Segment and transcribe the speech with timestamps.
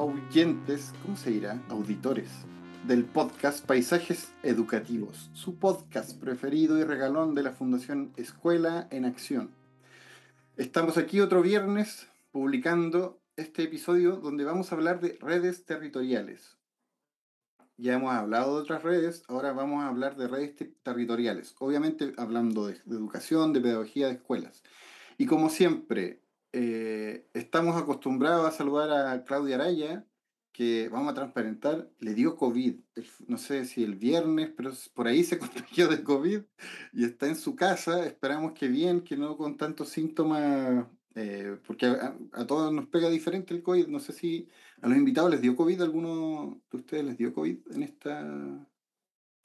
[0.00, 1.62] oyentes, ¿cómo se dirá?
[1.68, 2.30] Auditores
[2.86, 9.50] del podcast Paisajes Educativos, su podcast preferido y regalón de la Fundación Escuela en Acción.
[10.56, 16.56] Estamos aquí otro viernes publicando este episodio donde vamos a hablar de redes territoriales.
[17.76, 22.66] Ya hemos hablado de otras redes, ahora vamos a hablar de redes territoriales, obviamente hablando
[22.66, 24.62] de, de educación, de pedagogía de escuelas.
[25.18, 26.21] Y como siempre,
[26.52, 30.06] eh, estamos acostumbrados a saludar a Claudia Araya,
[30.52, 32.74] que vamos a transparentar, le dio COVID,
[33.26, 36.42] no sé si el viernes, pero por ahí se contagió de COVID
[36.92, 38.06] y está en su casa.
[38.06, 43.54] Esperamos que bien, que no con tantos síntomas, eh, porque a, todos nos pega diferente
[43.54, 43.86] el COVID.
[43.86, 44.46] No sé si
[44.82, 48.68] a los invitados les dio COVID, ¿alguno de ustedes les dio COVID en esta...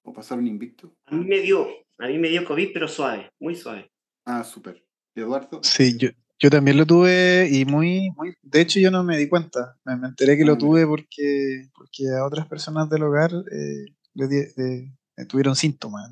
[0.03, 0.93] o pasaron invicto?
[1.05, 1.67] A mí me dio,
[1.99, 3.89] a mí me dio COVID, pero suave, muy suave.
[4.25, 4.83] Ah, súper.
[5.15, 5.61] ¿Eduardo?
[5.63, 9.27] Sí, yo, yo también lo tuve y muy, muy, de hecho yo no me di
[9.27, 13.85] cuenta, me, enteré que lo ah, tuve porque, porque a otras personas del hogar eh,
[14.13, 16.11] le, tuvieron síntomas.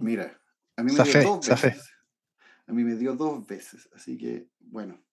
[0.00, 0.38] Mira,
[0.76, 1.90] a mí me dio dos veces.
[2.66, 5.04] A mí me dio dos veces, así que bueno,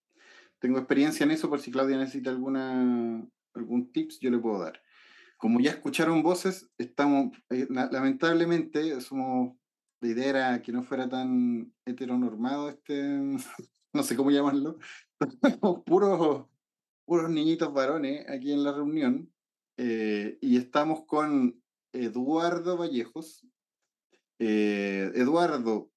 [0.60, 4.80] tengo experiencia en eso por si Claudia necesita alguna, algún tips, yo le puedo dar.
[5.38, 9.58] Como ya escucharon voces, estamos, eh, lamentablemente, somos,
[10.00, 13.20] la idea era que no fuera tan heteronormado este,
[13.94, 14.78] no sé cómo llamarlo,
[15.86, 16.48] puros,
[17.06, 19.32] puros niñitos varones aquí en la reunión
[19.78, 21.62] eh, y estamos con
[21.94, 23.48] Eduardo Vallejos.
[24.40, 25.92] Eh, Eduardo,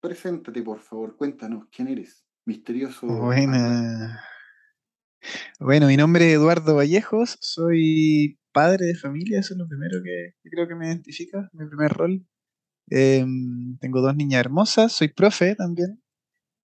[0.00, 2.24] preséntate por favor, cuéntanos, ¿quién eres?
[2.44, 3.06] Misterioso.
[3.06, 4.22] Buena.
[5.58, 10.34] Bueno, mi nombre es Eduardo Vallejos, soy padre de familia, eso es lo primero que,
[10.50, 12.26] creo que me identifica, mi primer rol.
[12.88, 16.00] Em, tengo dos niñas hermosas, soy profe también,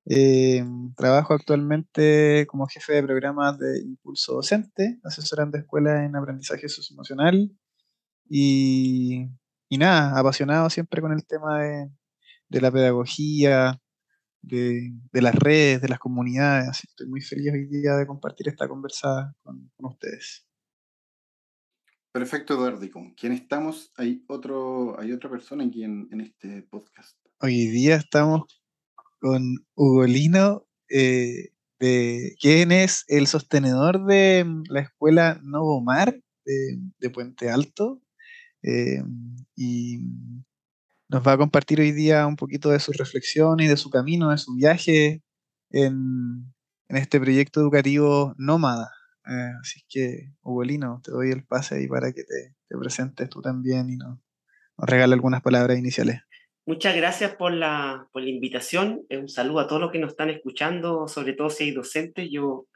[0.05, 0.65] eh,
[0.97, 7.53] trabajo actualmente como jefe de programas de impulso docente, asesorando escuelas en aprendizaje socioemocional
[8.29, 9.29] y,
[9.69, 11.91] y nada, apasionado siempre con el tema de,
[12.49, 13.81] de la pedagogía,
[14.43, 16.83] de, de, las redes, de las comunidades.
[16.85, 20.47] estoy muy feliz hoy día de compartir esta conversa con, con ustedes.
[22.13, 22.85] Perfecto, Eduardo.
[22.85, 23.91] ¿Y con quién estamos?
[23.97, 27.17] Hay, otro, hay otra persona aquí en, en este podcast.
[27.41, 28.62] Hoy día estamos
[29.23, 37.49] con Ugolino, eh, de quién es el sostenedor de la escuela Novo Mar de, Puente
[37.49, 38.03] Alto.
[38.65, 39.01] Eh,
[39.55, 39.99] y
[41.09, 44.39] nos va a compartir hoy día un poquito de sus reflexiones, de su camino, de
[44.39, 45.23] su viaje
[45.71, 46.53] en,
[46.89, 48.91] este proyecto educativo nómada.
[49.29, 53.89] Eh, así que, Ugolino, te doy el pase ahí para que te, presentes tú también
[53.89, 54.19] y nos,
[54.79, 56.23] nos regale algunas palabras iniciales.
[56.65, 59.05] Muchas gracias por la, por la invitación.
[59.11, 62.31] Un saludo a todos los que nos están escuchando, sobre todo si hay docentes.
[62.31, 62.67] Yo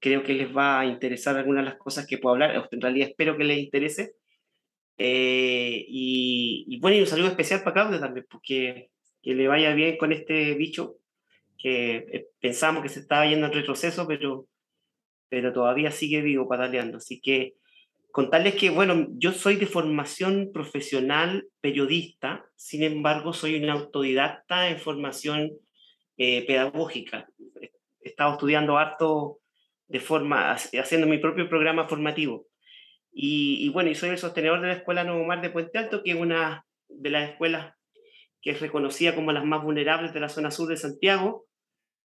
[0.00, 2.68] creo que les va a interesar algunas de las cosas que puedo hablar.
[2.70, 4.14] En realidad espero que les interese.
[4.96, 8.90] Eh, y, bueno, y un saludo especial para Claudia también, porque
[9.22, 10.96] que le vaya bien con este bicho
[11.58, 14.46] que eh, pensamos que se estaba yendo en retroceso, pero,
[15.28, 16.96] pero todavía sigue vivo pataleando.
[16.96, 17.56] Así que
[18.16, 24.78] Contarles que, bueno, yo soy de formación profesional periodista, sin embargo, soy un autodidacta en
[24.78, 25.50] formación
[26.16, 27.28] eh, pedagógica.
[27.60, 29.40] He estado estudiando harto
[29.86, 32.46] de forma, haciendo mi propio programa formativo.
[33.12, 36.12] Y, bueno, y soy el sostenedor de la Escuela Nuevo Mar de Puente Alto, que
[36.12, 37.74] es una de las escuelas
[38.40, 41.44] que es reconocida como las más vulnerables de la zona sur de Santiago.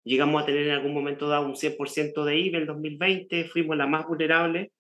[0.04, 3.86] Llegamos a tener en algún momento dado un 100% de IBE en 2020, fuimos la
[3.86, 4.72] más vulnerable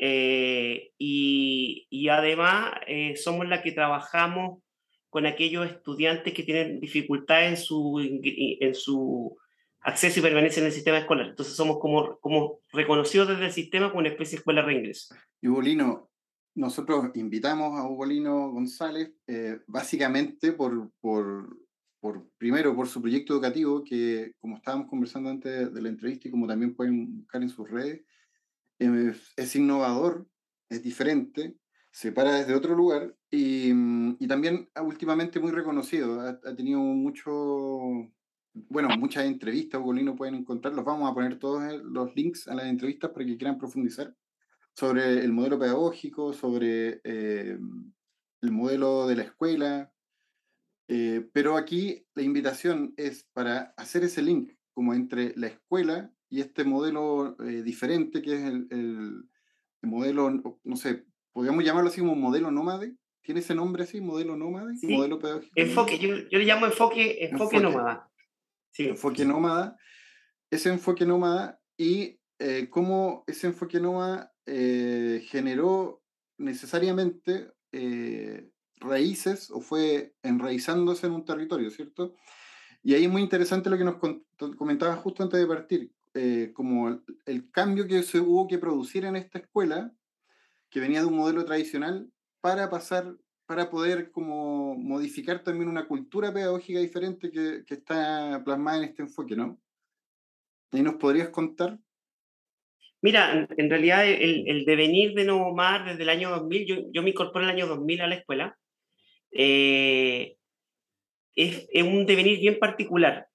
[0.00, 4.62] eh, y, además eh, somos la que trabajamos
[5.10, 9.36] con aquellos estudiantes que tienen dificultades en su, en su
[9.80, 11.28] acceso y permanencia en el sistema escolar.
[11.28, 15.14] Entonces somos como, como reconocidos desde el sistema como una especie de escuela reingreso.
[15.40, 16.10] Y Ugolino,
[16.54, 21.56] nosotros invitamos a Ugolino González eh, básicamente por, por,
[22.00, 26.30] por, primero, por su proyecto educativo, que como estábamos conversando antes de la entrevista y
[26.30, 28.02] como también pueden buscar en sus redes,
[28.78, 30.28] es, innovador,
[30.68, 31.56] es diferente,
[31.90, 36.20] se para desde otro lugar y, mm, y también ah, últimamente muy reconocido.
[36.20, 37.32] Ha, tenido mucho,
[38.52, 40.84] bueno, muchas entrevistas, Ugolino pueden encontrarlos.
[40.84, 44.14] Vamos a poner todos los links a las entrevistas para que quieran profundizar
[44.74, 47.58] sobre el modelo pedagógico, sobre eh,
[48.42, 49.92] el modelo de la escuela.
[50.88, 56.40] Eh, pero aquí la invitación es para hacer ese link como entre la escuela y
[56.40, 59.24] este modelo eh, diferente que es el,
[59.82, 60.30] modelo,
[60.64, 62.94] no sé, podríamos llamarlo así como modelo nómade.
[63.22, 64.74] ¿Tiene ese nombre así, modelo nómade?
[64.82, 65.52] Modelo pedagógico.
[65.54, 68.10] Enfoque, yo, le llamo enfoque, enfoque, nómada.
[68.70, 68.88] Sí.
[68.88, 69.76] Enfoque nómada.
[70.50, 76.02] Ese enfoque nómada y eh, cómo ese enfoque nómada eh, generó
[76.38, 82.14] necesariamente eh, raíces o fue enraizándose en un territorio, ¿cierto?
[82.82, 83.96] Y ahí es muy interesante lo que nos
[84.56, 89.14] comentaba justo antes de partir, eh, como el, cambio que se hubo que producir en
[89.14, 89.92] esta escuela,
[90.68, 92.10] que venía de un modelo tradicional,
[92.40, 93.14] para pasar,
[93.46, 99.36] para poder como modificar también una cultura pedagógica diferente que, está plasmada en este enfoque,
[99.36, 99.60] ¿no?
[100.72, 101.78] ¿Y nos podrías contar?
[103.00, 107.10] Mira, en realidad el, devenir de Nuevo Mar desde el año 2000, yo, yo me
[107.10, 108.58] incorporé en el año 2000 a la escuela,
[109.30, 110.36] eh,
[111.36, 113.27] es, es, un devenir bien particular.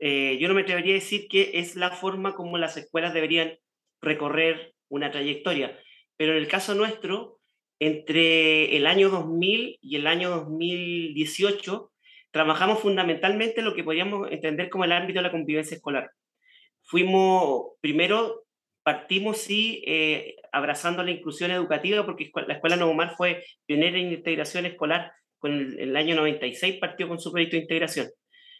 [0.00, 3.58] Eh, yo no me atrevería a decir que es la forma como las escuelas deberían
[4.00, 5.78] recorrer una trayectoria,
[6.16, 7.38] pero en el caso nuestro,
[7.80, 11.92] entre el año 2000 y el año 2018,
[12.30, 16.10] trabajamos fundamentalmente lo que podríamos entender como el ámbito de la convivencia escolar.
[16.82, 18.44] Fuimos primero
[18.88, 24.12] partimos sí eh, abrazando la inclusión educativa, porque la Escuela Nuevo Mar fue pionera en
[24.12, 28.08] integración escolar, con el, el, año 96 partió con su proyecto de integración.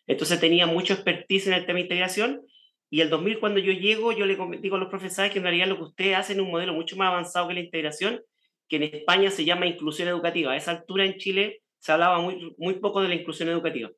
[0.08, 2.42] Entonces tenía mucho expertise en el tema de integración,
[2.90, 5.66] y el 2000 cuando yo llego, yo le digo a los profesores que en realidad
[5.66, 8.22] lo que ustedes hacen es un modelo mucho más avanzado que la integración,
[8.68, 10.52] que en España se llama inclusión educativa.
[10.52, 13.90] A esa altura en Chile se hablaba muy, muy poco de la inclusión educativa.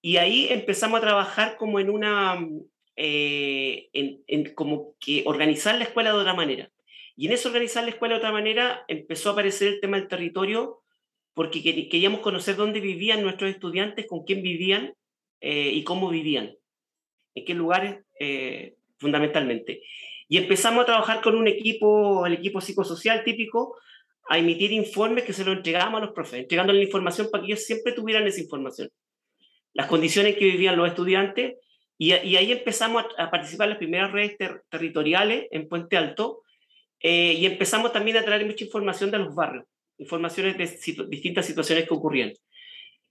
[0.00, 2.38] Y ahí empezamos a trabajar como en una,
[2.96, 6.70] eh, en, como que organizar la escuela de otra manera.
[7.16, 10.08] Y en eso organizar la escuela de otra manera empezó a aparecer el tema del
[10.08, 10.82] territorio,
[11.34, 14.94] porque queríamos conocer dónde vivían nuestros estudiantes, con quién vivían
[15.40, 16.56] eh, y cómo vivían,
[17.34, 19.82] en qué lugares eh, fundamentalmente.
[20.28, 23.76] Y empezamos a trabajar con un equipo, el equipo psicosocial típico,
[24.28, 27.52] a emitir informes que se los entregábamos a los profes, entregándole la información para que
[27.52, 28.90] ellos siempre tuvieran esa información.
[29.72, 31.54] Las condiciones en que vivían los estudiantes
[31.96, 34.36] y, ahí empezamos a, participar en las primeras redes
[34.70, 36.42] territoriales en Puente Alto
[37.00, 39.64] eh, y empezamos también a traer mucha información de los barrios,
[39.98, 42.32] informaciones de distintas situaciones que ocurrían.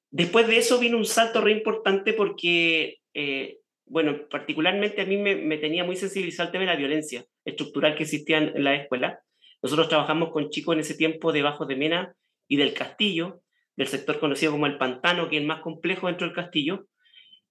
[0.10, 5.36] Después de eso vino un salto re importante porque, eh, bueno, particularmente a mí me,
[5.36, 9.20] me, tenía muy sensibilizado el tema de la violencia estructural que existía en, la escuela.
[9.62, 12.16] Nosotros trabajamos con chicos en ese tiempo de Bajo de Mena
[12.48, 13.42] y del Castillo,
[13.76, 16.88] del sector conocido como el Pantano, que es el más complejo dentro del Castillo.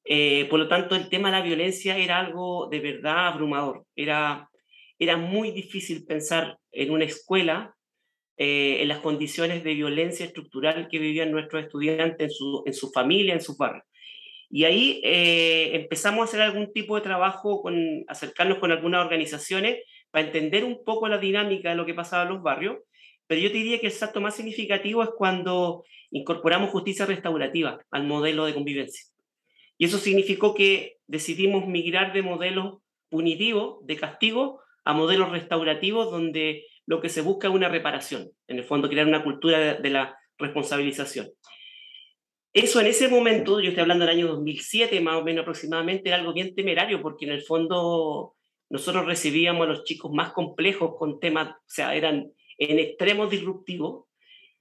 [0.04, 3.84] Eh, por lo tanto, el tema de la violencia era algo de verdad abrumador.
[3.94, 4.48] Era,
[4.98, 7.75] era muy difícil pensar en una escuela,
[8.38, 12.90] eh, en las condiciones de violencia estructural que vivían nuestros estudiantes en su, en su
[12.90, 13.84] familia, en sus barrios.
[14.50, 19.78] Y ahí eh, empezamos a hacer algún tipo de trabajo, con, acercarnos con algunas organizaciones
[20.10, 22.78] para entender un poco la dinámica de lo que pasaba en los barrios.
[23.26, 28.04] Pero yo te diría que el salto más significativo es cuando incorporamos justicia restaurativa al
[28.04, 29.04] modelo de convivencia.
[29.78, 32.78] Y eso significó que decidimos migrar de modelos
[33.08, 38.58] punitivos, de castigo, a modelos restaurativos donde lo que se busca es una reparación, en
[38.58, 41.28] el fondo crear una cultura de, la responsabilización.
[42.52, 46.18] Eso en ese momento, yo estoy hablando del año 2007 más o menos aproximadamente, era
[46.18, 48.34] algo bien temerario porque en el fondo
[48.70, 54.06] nosotros recibíamos a los chicos más complejos con temas, o sea, eran en extremos disruptivos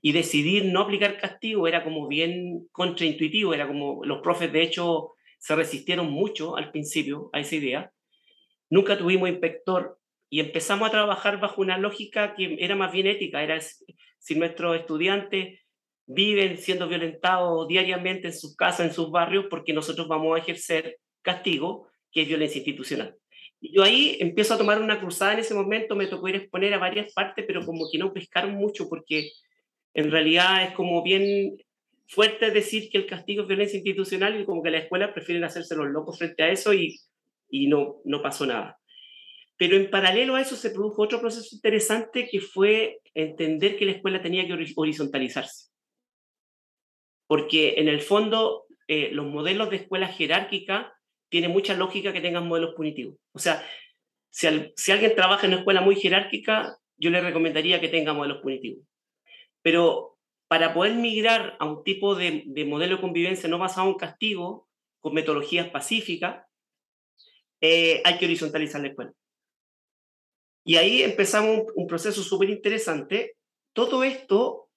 [0.01, 5.13] y decidir no aplicar castigo era como bien contraintuitivo, era como los profes de hecho
[5.39, 7.91] se resistieron mucho al principio a esa idea.
[8.70, 9.98] Nunca tuvimos inspector
[10.36, 13.58] y empezamos a trabajar bajo una lógica que era más bien ética, era
[14.20, 15.62] si nuestros estudiantes
[16.06, 20.98] viven siendo violentados diariamente en sus casas, en sus barrios, porque nosotros vamos a ejercer
[21.22, 23.15] castigo, que es violencia institucional.
[23.62, 26.39] Y yo ahí empiezo a tomar una cruzada en ese momento, me tocó ir a
[26.39, 29.32] exponer a varias partes, pero como que no pescaron mucho porque
[29.94, 31.56] en realidad es como bien
[32.08, 35.77] fuerte decir que el castigo es violencia institucional y como que la escuela prefieren hacerse
[35.77, 37.00] los locos frente a eso y,
[37.50, 38.77] y no, no pasó nada.
[39.58, 43.92] Pero en paralelo a eso se produjo otro proceso interesante que fue entender que la
[43.94, 45.70] escuela tenía que horizontalizarse.
[47.28, 50.94] Porque en el fondo eh, los modelos de escuela jerárquica
[51.30, 53.16] tiene mucha lógica que tengan modelos punitivos.
[53.32, 53.66] O sea,
[54.30, 58.42] si, si alguien trabaja en una escuela muy jerárquica, yo le recomendaría que tenga modelos
[58.42, 58.86] punitivos.
[59.62, 60.16] Pero
[60.48, 64.68] para poder migrar a un tipo de, modelo de convivencia no basado en castigo,
[65.00, 66.46] con metodologías pacíficas,
[67.62, 69.14] eh, hay que horizontalizar la escuela.
[70.66, 73.38] Y ahí empezamos un, proceso súper interesante.
[73.74, 74.70] Todo esto,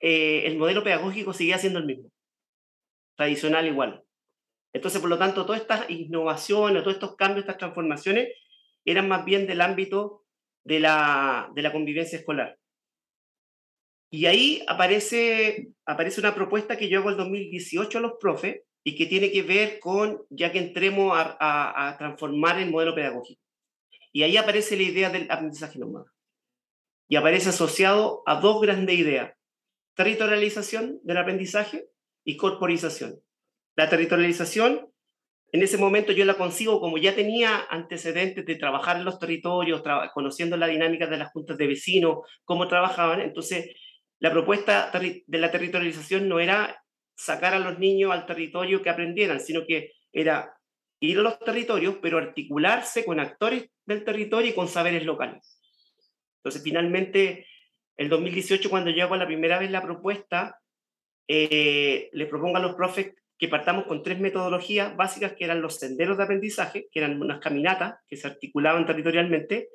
[0.00, 2.10] eh, el modelo pedagógico seguía siendo el mismo,
[3.16, 4.04] tradicional igual.
[4.72, 8.28] Entonces, por lo tanto, todas estas innovaciones, todos estos cambios, estas transformaciones,
[8.84, 10.24] eran más bien del ámbito
[10.64, 12.56] de la, de la convivencia escolar.
[14.10, 18.94] Y ahí aparece, aparece una propuesta que yo hago el 2018 a los profes y
[18.94, 23.42] que tiene que ver con, ya que entremos a, a, transformar el modelo pedagógico.
[24.16, 26.06] Y ahí aparece la idea del aprendizaje nómada.
[27.06, 29.34] Y aparece asociado a dos grandes ideas,
[29.94, 31.90] territorialización del aprendizaje
[32.24, 33.20] y corporización.
[33.76, 34.90] La territorialización,
[35.52, 39.82] en ese momento yo la consigo como ya tenía antecedentes de trabajar en los territorios,
[40.14, 43.70] conociendo la dinámica de las juntas de vecinos, cómo trabajaban, entonces
[44.18, 46.82] la propuesta de la territorialización no era
[47.14, 50.55] sacar a los niños al territorio que aprendieran, sino que era
[51.00, 55.60] ir a los territorios, pero articularse con actores del territorio y con saberes locales.
[56.38, 57.46] Entonces, finalmente,
[57.96, 60.60] el 2018, cuando yo hago la primera vez la propuesta,
[61.28, 65.76] eh, les propongo a los profes que partamos con tres metodologías básicas, que eran los
[65.76, 69.68] senderos de aprendizaje, que eran unas caminatas que se articulaban territorialmente,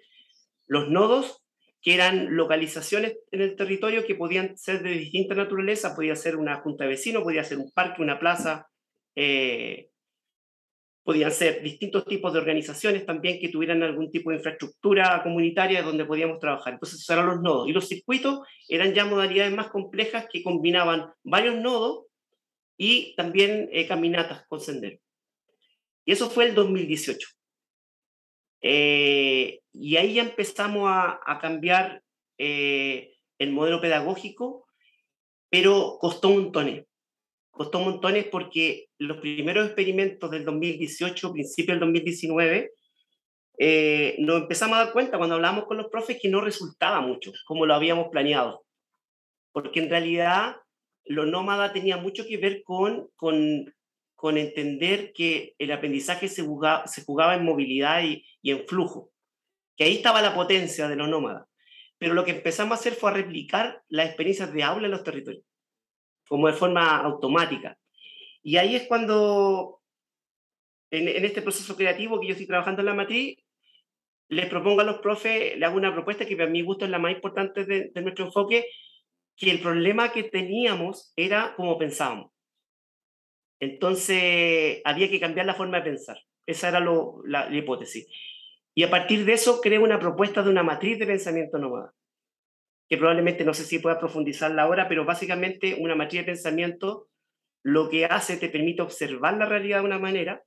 [0.66, 1.44] los nodos
[1.82, 6.58] que eran localizaciones en el territorio que podían ser de distinta naturaleza, podía ser una
[6.58, 8.68] junta de vecinos, podía ser un parque, una plaza,
[9.16, 9.90] eh,
[11.04, 16.06] podían ser distintos tipos de organizaciones también que tuvieran algún tipo de infraestructura comunitaria donde
[16.06, 16.74] podíamos trabajar.
[16.74, 17.68] Entonces, esos eran los nodos.
[17.68, 22.06] Y los circuitos eran ya modalidades más complejas que combinaban varios nodos
[22.78, 25.00] y también eh, caminatas con sendero.
[26.06, 27.28] Y eso fue el 2018.
[28.64, 32.04] Eh, y ahí ya empezamos a, cambiar
[32.38, 34.68] eh, el modelo pedagógico,
[35.50, 36.86] pero costó montones.
[37.52, 42.72] Costó montones porque los primeros experimentos del 2018, principio del 2019,
[43.58, 47.32] eh, nos empezamos a dar cuenta cuando hablábamos con los profes que no resultaba mucho
[47.46, 48.66] como lo habíamos planeado.
[49.52, 50.56] Porque en realidad
[51.06, 53.74] lo nómada tenía mucho que ver con, con,
[54.16, 59.12] con entender que el aprendizaje se jugaba, se jugaba en movilidad y, y en flujo
[59.76, 61.48] que ahí estaba la potencia de los nómadas.
[61.98, 65.04] Pero lo que empezamos a hacer fue a replicar las experiencias de aula en los
[65.04, 65.44] territorios,
[66.32, 67.78] como de forma automática.
[68.42, 69.82] Y ahí es cuando,
[70.90, 73.38] en, este proceso creativo que yo estoy trabajando en la matriz,
[74.30, 77.00] les propongo a los profes, les hago una propuesta que para mi gusto es la
[77.00, 78.66] más importante de, nuestro enfoque,
[79.36, 82.32] que el problema que teníamos era cómo pensábamos.
[83.60, 86.18] Entonces, había que cambiar la forma de pensar.
[86.46, 86.80] Esa era
[87.26, 88.08] la hipótesis.
[88.74, 91.94] Y a partir de eso creo una propuesta de una matriz de pensamiento nómada,
[92.92, 97.08] que probablemente no sé si pueda profundizarla ahora, pero básicamente una matriz de pensamiento
[97.64, 100.44] lo que hace te permite observar la realidad de una manera,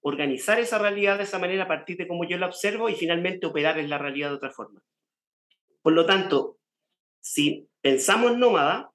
[0.00, 3.46] organizar esa realidad de esa manera a partir de cómo yo la observo y finalmente
[3.46, 4.80] operar en la realidad de otra forma.
[5.82, 6.56] Por lo tanto,
[7.20, 8.90] si pensamos nómada,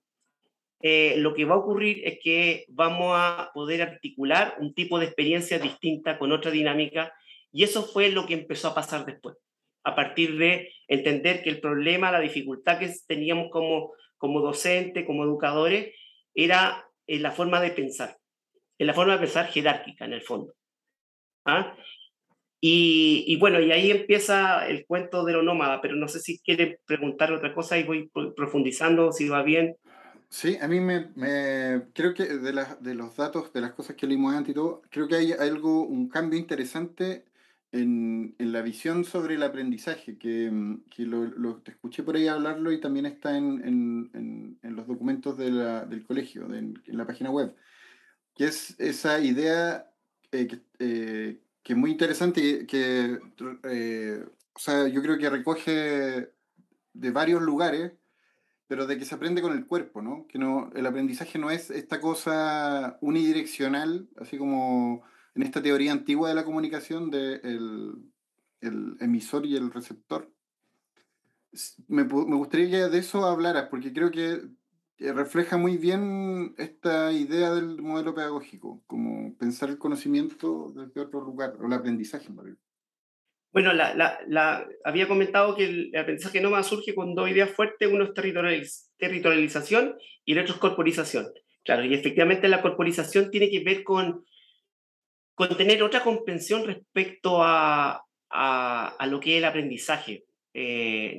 [0.81, 5.05] eh, lo que va a ocurrir es que vamos a poder articular un tipo de
[5.05, 7.13] experiencia distinta con otra dinámica
[7.51, 9.37] y eso fue lo que empezó a pasar después,
[9.83, 15.23] a partir de entender que el problema, la dificultad que teníamos como, como docente, como
[15.23, 15.93] educadores,
[16.33, 18.17] era en la forma de pensar,
[18.77, 20.53] en la forma de pensar jerárquica, en el fondo.
[21.45, 21.75] ¿Ah?
[22.65, 26.79] Y, bueno, y ahí empieza el cuento de lo nómada, pero no sé si quiere
[26.85, 29.75] preguntar otra cosa y voy profundizando, si va bien.
[30.29, 31.09] Sí, a mí me,
[31.93, 35.09] creo que de, de los datos, de las cosas que leímos antes y todo, creo
[35.09, 37.25] que hay algo, un cambio interesante
[37.73, 42.15] en, en, la visión sobre el aprendizaje, que, mm, que lo, lo, te escuché por
[42.15, 46.81] ahí hablarlo y también está en, en, en los documentos de la, del colegio, en
[46.87, 47.55] la página web,
[48.35, 49.93] que es esa idea
[50.33, 53.19] eh, que, eh, que, es muy interesante, que
[53.63, 56.31] eh, o sea, yo creo que recoge
[56.93, 57.93] de varios lugares,
[58.67, 60.25] pero de que se aprende con el cuerpo, ¿no?
[60.27, 65.03] Que no, el aprendizaje no es esta cosa unidireccional, así como
[65.35, 68.13] en esta teoría antigua de la comunicación del
[68.61, 70.31] el emisor y el receptor.
[71.87, 74.41] Me, me, gustaría que de eso hablaras, porque creo que
[75.11, 81.55] refleja muy bien esta idea del modelo pedagógico, como pensar el conocimiento desde otro lugar,
[81.59, 82.29] o el aprendizaje.
[83.51, 87.91] Bueno, la, la, la, había comentado que el aprendizaje nómada surge con dos ideas fuertes,
[87.91, 91.27] uno es territorialización y el otro es corporización.
[91.63, 94.25] Claro, y efectivamente la corporización tiene que ver con
[95.35, 100.25] con tener otra comprensión respecto a, a, lo que es el aprendizaje.
[100.53, 101.17] Eh,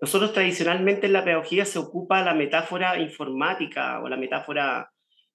[0.00, 4.90] nosotros tradicionalmente en la pedagogía se ocupa la metáfora informática o la metáfora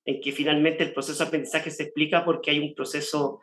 [0.05, 3.41] en que finalmente el proceso de aprendizaje se explica porque hay un proceso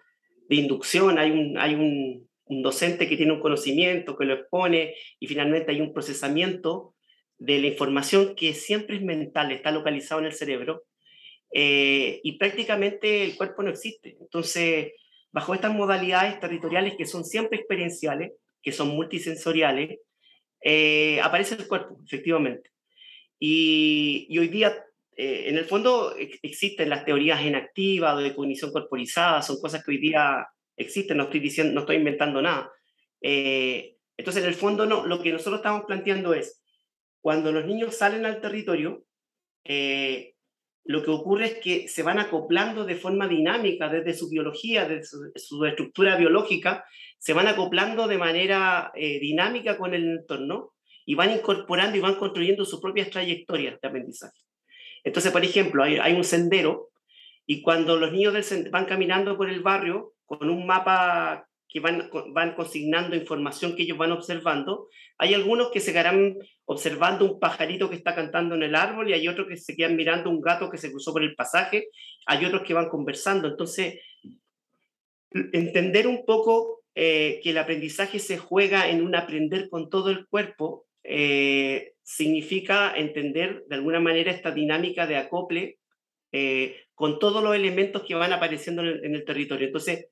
[0.49, 4.95] de inducción, hay un, hay un, un docente que tiene un conocimiento, que lo expone
[5.19, 6.95] y finalmente hay un procesamiento
[7.39, 10.85] de la información que siempre es mental, está localizado en el cerebro
[11.53, 14.17] eh, y prácticamente el cuerpo no existe.
[14.21, 14.93] Entonces,
[15.33, 19.99] bajo estas modalidades territoriales que son siempre experienciales, que son multisensoriales,
[20.63, 22.71] eh, aparece el cuerpo, efectivamente.
[23.39, 24.85] Y, y hoy día,
[25.17, 29.99] eh, en el fondo, existen las teorías inactivas de cognición corporizada, son cosas que hoy
[29.99, 32.71] día existen, no estoy, diciendo, no estoy inventando nada.
[33.23, 36.63] Eh, entonces, en el fondo, no, lo que nosotros estamos planteando es,
[37.23, 39.05] cuando los niños salen al territorio,
[39.65, 40.35] eh,
[40.85, 45.05] lo que ocurre es que se van acoplando de forma dinámica desde su biología, desde
[45.37, 46.85] su, estructura biológica,
[47.19, 50.73] se van acoplando de manera eh, dinámica con el entorno
[51.05, 54.39] y van incorporando y van construyendo sus propias trayectorias de aprendizaje.
[55.05, 56.91] Entonces, por ejemplo, hay, hay un sendero
[57.47, 62.11] y cuando los niños del, van caminando por el barrio, con un mapa que van,
[62.35, 64.89] van consignando información que ellos van observando.
[65.19, 69.13] Hay algunos que se quedarán observando un pajarito que está cantando en el árbol y
[69.13, 71.89] hay otros que se quedan mirando un gato que se cruzó por el pasaje.
[72.27, 73.49] Hay otros que van conversando.
[73.49, 74.01] Entonces,
[75.31, 80.27] entender un poco eh, que el aprendizaje se juega en un aprender con todo el
[80.27, 85.79] cuerpo eh, significa entender de alguna manera esta dinámica de acople
[86.33, 89.67] eh, con todos los elementos que van apareciendo en el, en el territorio.
[89.67, 90.09] Entonces,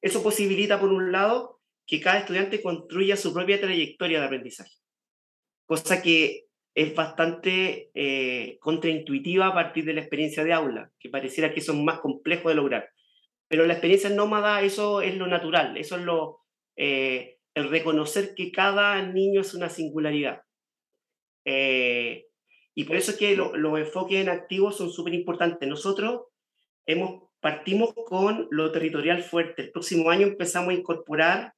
[0.00, 4.72] eso posibilita, por un lado, que cada estudiante construya su propia trayectoria de aprendizaje,
[5.66, 11.52] cosa que es bastante eh, contraintuitiva a partir de la experiencia de aula, que pareciera
[11.52, 12.88] que eso es más complejo de lograr.
[13.48, 16.38] Pero la experiencia nómada, eso es lo natural, eso es lo,
[16.76, 20.42] eh, el reconocer que cada niño es una singularidad.
[21.44, 22.26] Eh,
[22.74, 25.68] y por eso es que los enfoques en activos son súper importantes.
[25.68, 26.26] Nosotros
[26.86, 29.62] hemos partimos con lo territorial fuerte.
[29.62, 31.54] El próximo año empezamos a incorporar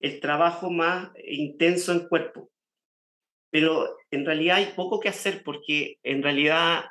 [0.00, 2.50] el trabajo más intenso en cuerpo.
[3.50, 6.84] Pero en realidad hay poco que hacer porque en realidad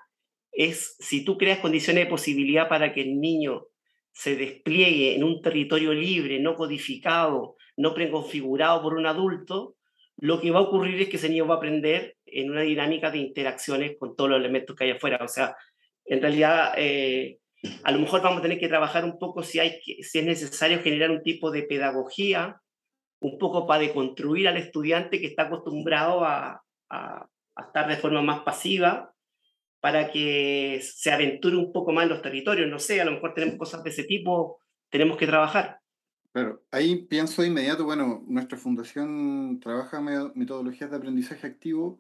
[0.52, 3.67] es si tú creas condiciones de posibilidad para que el niño
[4.12, 9.76] se despliegue en un territorio libre, no codificado, no preconfigurado por un adulto,
[10.17, 13.12] lo que va a ocurrir es que ese niño va a aprender en una dinámica
[13.12, 15.19] de interacciones con todos los elementos que hay afuera.
[15.23, 15.56] O sea,
[16.06, 17.38] en realidad eh,
[17.84, 20.82] a lo mejor vamos a tener que trabajar un poco si, hay si es necesario
[20.82, 22.62] generar un tipo de pedagogía,
[23.20, 27.28] un poco para deconstruir al estudiante que está acostumbrado a, a,
[27.60, 29.13] estar de forma más pasiva,
[29.80, 32.70] para que se aventure un poco más en los territorios.
[32.70, 35.80] No sé, a lo mejor tenemos cosas de ese tipo, tenemos que trabajar.
[36.32, 40.02] Claro, ahí pienso de inmediato, bueno, nuestra fundación trabaja
[40.36, 42.00] metodologías de aprendizaje activo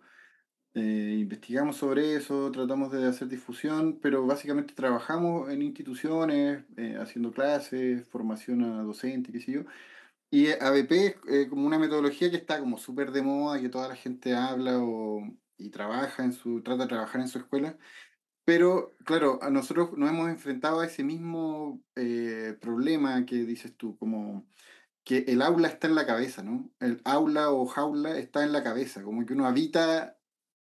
[0.73, 7.31] eh, investigamos sobre eso, tratamos de hacer difusión, pero básicamente trabajamos en instituciones, eh, haciendo
[7.31, 9.61] clases, formación a docentes, qué sé yo.
[10.31, 13.87] Y ABP es eh, como una metodología que está como súper de moda, que toda
[13.89, 15.23] la gente habla o,
[15.57, 17.77] y trabaja en su, trata de trabajar en su escuela.
[18.45, 21.83] Pero, claro, a nosotros nos hemos enfrentado a ese mismo
[22.61, 24.47] problema que dices tú, como
[25.07, 26.69] que el aula está en la cabeza, ¿no?
[26.79, 30.16] El aula o jaula está en la cabeza, como que uno habita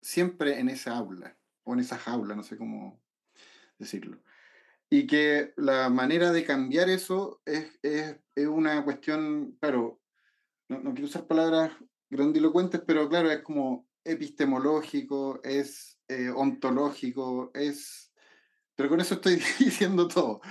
[0.04, 3.02] siempre en esa aula, o en esa jaula, no sé cómo
[3.78, 4.22] decirlo.
[4.90, 10.00] Y que la manera de cambiar eso es, es, es una cuestión, claro,
[10.68, 11.72] no, no, quiero usar palabras
[12.10, 18.12] grandilocuentes, pero claro, es como epistemológico, es eh, ontológico, es...
[18.76, 20.42] Pero con eso estoy diciendo todo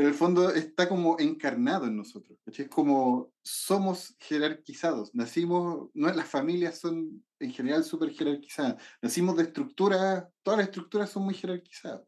[0.00, 2.38] en el fondo está como encarnado en nosotros.
[2.46, 5.14] Es como somos jerarquizados.
[5.14, 8.82] Nacimos, no, las familias son en general súper jerarquizadas.
[9.02, 12.00] Nacimos de estructuras, todas las estructuras son muy jerarquizadas.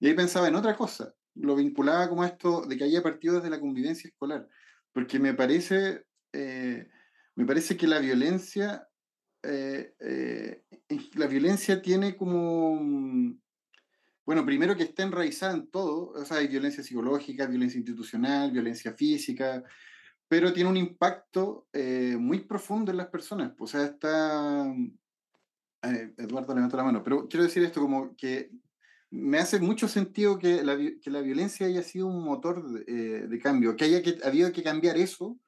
[0.00, 1.14] Y ahí pensaba en otra cosa.
[1.34, 4.46] Lo vinculaba como esto de que haya partido desde la convivencia escolar.
[4.92, 6.88] Porque me parece, eh,
[7.36, 8.86] me parece que la violencia,
[9.42, 10.62] eh, eh,
[11.14, 12.78] la violencia tiene como
[14.30, 18.92] bueno, primero que está enraizada en todo, o sea, hay violencia psicológica, violencia institucional, violencia
[18.92, 19.64] física,
[20.28, 23.54] pero tiene un impacto eh, muy profundo en las personas.
[23.58, 24.72] O sea, está...
[25.82, 28.52] Eh, Eduardo levantó la mano, pero quiero decir esto como que
[29.10, 33.26] me hace mucho sentido que la, que la violencia haya sido un motor de, eh,
[33.26, 35.40] de, cambio, que haya que, habido que cambiar eso,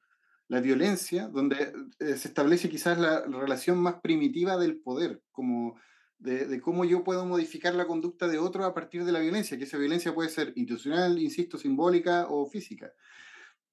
[0.49, 5.77] la violencia, donde se establece quizás la relación más primitiva del poder, como
[6.23, 9.65] de, cómo yo puedo modificar la conducta de otro a partir de la violencia, que
[9.65, 12.93] esa violencia puede ser institucional, insisto, simbólica o física.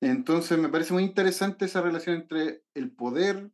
[0.00, 3.52] Entonces me parece muy interesante esa relación entre el poder,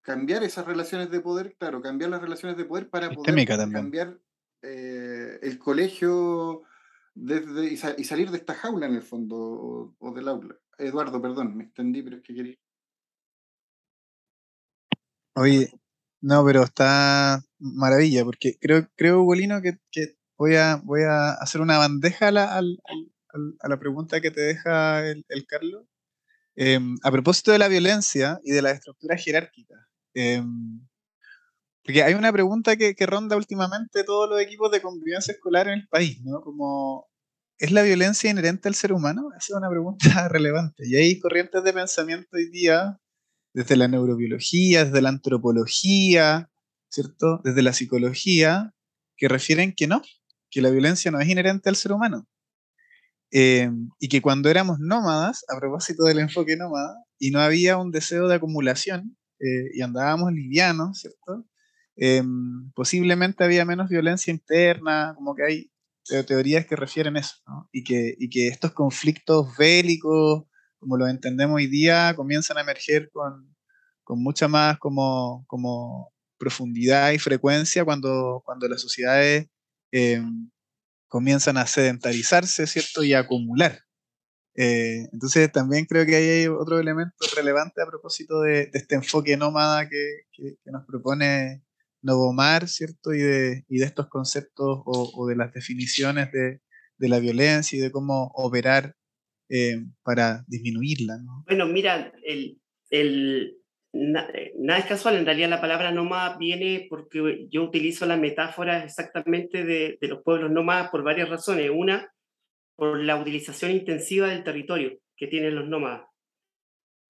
[0.00, 4.18] cambiar esas relaciones de poder, claro, cambiar las relaciones de poder para poder cambiar
[4.62, 6.62] eh, el colegio
[7.14, 10.56] desde, y, salir de esta jaula en el fondo o, del aula.
[10.78, 12.56] Eduardo, perdón, me extendí, pero es que quería...
[15.34, 15.70] Oye,
[16.20, 19.78] no, pero está maravilla, porque creo, creo Bolino, que,
[20.36, 25.46] voy, a, voy a hacer una bandeja a la, pregunta que te deja el, el
[25.46, 25.86] Carlos.
[26.54, 29.74] Em, a propósito de la violencia y de la estructura jerárquica,
[30.12, 30.86] em,
[31.82, 35.80] porque hay una pregunta que, que, ronda últimamente todos los equipos de convivencia escolar en
[35.80, 36.42] el país, ¿no?
[36.42, 37.08] Como,
[37.58, 39.30] ¿es la violencia inherente al ser humano?
[39.30, 39.98] Esa es una pregunta
[40.28, 40.84] relevante.
[40.86, 43.00] Y hay corrientes de pensamiento hoy día,
[43.54, 46.51] desde la neurobiología, desde la antropología,
[46.92, 47.40] ¿cierto?
[47.42, 48.74] Desde la psicología,
[49.16, 50.02] que refieren que no,
[50.50, 52.28] que la violencia no es inherente al ser humano.
[53.32, 57.90] Eh, y que cuando éramos nómadas, a propósito del enfoque nómada, y no había un
[57.90, 61.46] deseo de acumulación, eh, y andábamos livianos, ¿cierto?
[61.96, 62.22] Eh,
[62.74, 65.72] posiblemente había menos violencia interna, como que hay
[66.26, 67.36] teorías que refieren eso,
[67.72, 70.44] y, que, y que estos conflictos bélicos,
[70.78, 73.54] como los entendemos hoy día, comienzan a emerger con,
[74.04, 76.11] con mucha más como, como
[76.42, 79.46] profundidad y frecuencia cuando, cuando las sociedades
[81.06, 83.04] comienzan a sedentarizarse, ¿cierto?
[83.04, 83.78] Y a acumular.
[84.56, 89.88] Eh, entonces también creo que hay otro elemento relevante a propósito de, este enfoque nómada
[89.88, 91.62] que, que, nos propone
[92.02, 93.14] Novomar, ¿cierto?
[93.14, 96.60] Y de, y de estos conceptos o, de las definiciones de,
[96.98, 98.96] de, la violencia y de cómo operar
[99.48, 101.18] eh, para disminuirla.
[101.18, 101.44] ¿no?
[101.46, 102.58] Bueno, mira, el,
[102.90, 103.61] el,
[103.92, 108.84] eh, nada es casual, en realidad la palabra nómada viene porque yo utilizo la metáfora
[108.84, 111.70] exactamente de, los pueblos nómadas por varias razones.
[111.72, 112.10] Una,
[112.74, 116.06] por la utilización intensiva del territorio que tienen los nómadas,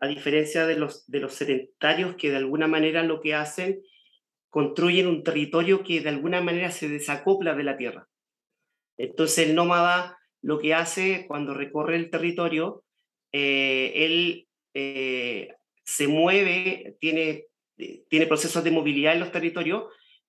[0.01, 3.81] a diferencia de los, de los sedentarios que de alguna manera lo que hacen,
[4.51, 8.09] construyen un territorio que de alguna manera se desacopla de la tierra.
[8.99, 12.85] Entonces el nómada lo que hace cuando recorre el territorio,
[13.33, 17.47] eh, él eh, se mueve, tiene,
[18.09, 19.85] tiene procesos de movilidad en los territorios,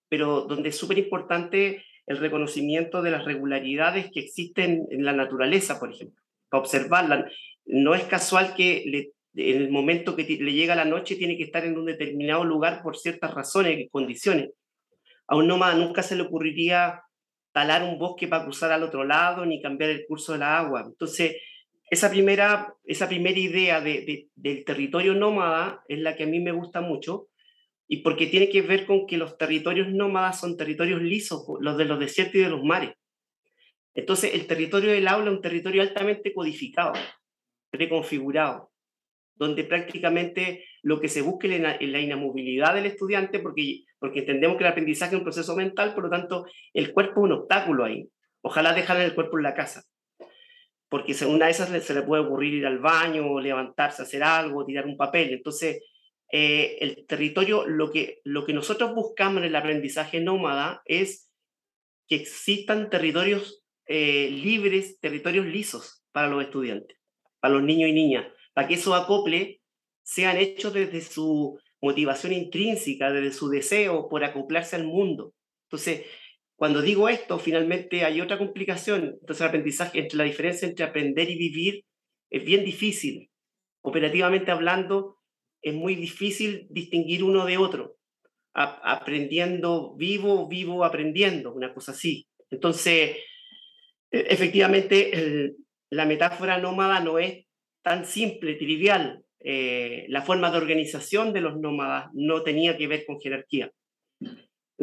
[0.10, 5.80] pero donde es súper importante el reconocimiento de las regularidades que existen en la naturaleza,
[5.80, 7.32] por ejemplo, para observarla.
[7.66, 11.66] No es casual que en el momento que le llega la noche tiene que estar
[11.66, 14.52] en un determinado lugar por ciertas razones y condiciones.
[15.28, 17.02] A un nómada nunca se le ocurriría
[17.54, 20.84] talar un bosque para cruzar al otro lado ni cambiar el curso de la agua.
[20.86, 21.38] Entonces,
[21.90, 26.52] esa primera, esa primera idea de, del territorio nómada es la que a mí me
[26.52, 27.28] gusta mucho,
[27.88, 31.86] y porque tiene que ver con que los territorios nómadas son territorios lisos, los de
[31.86, 32.92] los desiertos y de los mares.
[33.94, 36.94] Entonces, el territorio del aula es un territorio altamente codificado,
[37.70, 38.72] preconfigurado,
[39.36, 44.64] donde prácticamente lo que se busca es la, inamovilidad del estudiante, porque, porque entendemos que
[44.64, 48.10] el aprendizaje es un proceso mental, por lo tanto, el cuerpo es un obstáculo ahí.
[48.42, 49.84] Ojalá dejar el cuerpo en la casa
[50.94, 54.86] porque según a esas se le puede ocurrir ir al baño, levantarse, hacer algo, tirar
[54.86, 55.34] un papel.
[55.34, 55.82] Entonces,
[56.32, 61.32] eh, el territorio, lo que, lo que nosotros buscamos en el aprendizaje nómada es
[62.08, 66.96] que existan territorios eh, libres, territorios lisos para los estudiantes,
[67.40, 69.62] para los niños y niñas, para que esos acople
[70.04, 75.34] sean hechos desde su motivación intrínseca, desde su deseo por acoplarse al mundo.
[75.66, 76.06] Entonces,
[76.56, 79.18] cuando digo esto, finalmente hay otra complicación.
[79.20, 81.84] Entonces, el aprendizaje, entre la diferencia entre aprender y vivir
[82.30, 83.30] es bien difícil.
[83.82, 85.18] Operativamente hablando,
[85.62, 87.98] es muy difícil distinguir uno de otro.
[88.56, 92.28] aprendiendo vivo, vivo aprendiendo, una cosa así.
[92.52, 93.18] Entonces,
[94.12, 95.56] e, efectivamente,
[95.90, 97.46] la metáfora nómada no es
[97.82, 99.24] tan simple, trivial.
[99.40, 103.72] Eh, la forma de organización de los nómadas no tenía que ver con jerarquía.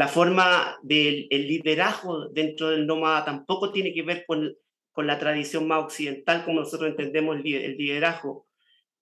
[0.01, 4.57] La forma del liderazgo dentro del nómada tampoco tiene que ver con,
[4.93, 8.47] con la tradición más occidental como nosotros entendemos el, liderazgo.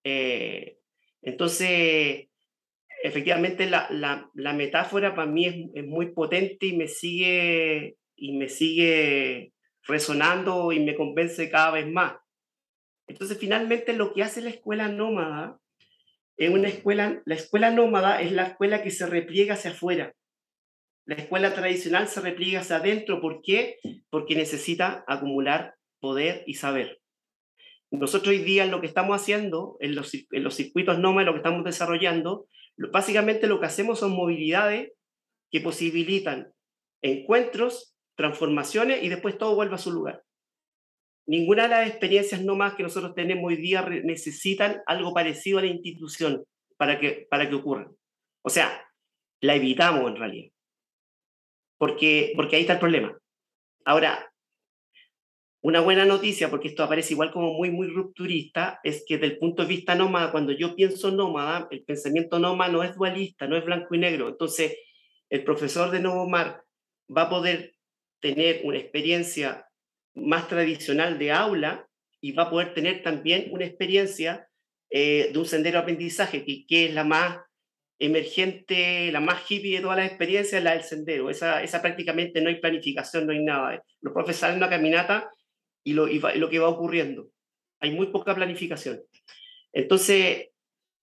[0.02, 0.78] Eh,
[1.22, 2.26] entonces,
[3.04, 8.36] efectivamente, la, la, la, metáfora para mí es, es, muy potente y me sigue y
[8.36, 9.52] me sigue
[9.84, 12.14] resonando y me convence cada vez más.
[13.06, 15.60] Entonces, finalmente, lo que hace la escuela nómada
[16.36, 20.12] es una escuela, la escuela nómada es la escuela que se repliega hacia afuera.
[21.08, 23.22] La escuela tradicional se repliega hacia adentro.
[23.22, 23.78] ¿Por qué?
[24.10, 27.00] Porque necesita acumular poder y saber.
[27.90, 31.38] Nosotros hoy día lo que estamos haciendo, en los, en los circuitos NOMA, lo que
[31.38, 32.46] estamos desarrollando,
[32.92, 34.92] básicamente lo que hacemos son movilidades
[35.50, 36.52] que posibilitan
[37.00, 40.24] encuentros, transformaciones y después todo vuelve a su lugar.
[41.26, 45.68] Ninguna de las experiencias NOMA que nosotros tenemos hoy día necesitan algo parecido a la
[45.68, 46.44] institución
[46.76, 47.96] para que, para que ocurran.
[48.42, 48.86] O sea,
[49.40, 50.52] la evitamos en realidad
[51.78, 53.16] porque, porque ahí está el problema.
[53.84, 54.30] Ahora,
[55.60, 59.38] una buena noticia, porque esto aparece igual como muy, muy rupturista, es que desde el
[59.38, 63.56] punto de vista nómada, cuando yo pienso nómada, el pensamiento nómada no es dualista, no
[63.56, 64.28] es blanco y negro.
[64.28, 64.76] Entonces,
[65.30, 66.62] el profesor de Novo Mar
[67.14, 67.74] va a poder
[68.20, 69.66] tener una experiencia
[70.14, 71.88] más tradicional de aula
[72.20, 74.48] y va a poder tener también una experiencia
[74.90, 77.38] eh, de un sendero de aprendizaje, que, que, es la más
[77.98, 81.30] emergente, la más hippie de todas las experiencias, la del sendero.
[81.30, 83.82] Esa, esa prácticamente no hay planificación, no hay nada.
[84.00, 85.30] Los profesores salen una caminata
[85.82, 87.28] y lo, y, lo que va ocurriendo.
[87.80, 89.00] Hay muy poca planificación.
[89.72, 90.48] Entonces,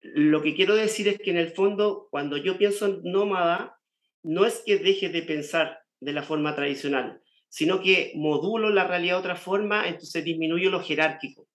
[0.01, 3.79] lo que quiero decir es que en el fondo, cuando yo pienso en nómada,
[4.23, 9.15] no es que deje de pensar de la forma tradicional, sino que modulo la realidad
[9.15, 11.49] de otra forma, entonces disminuyo lo jerárquico.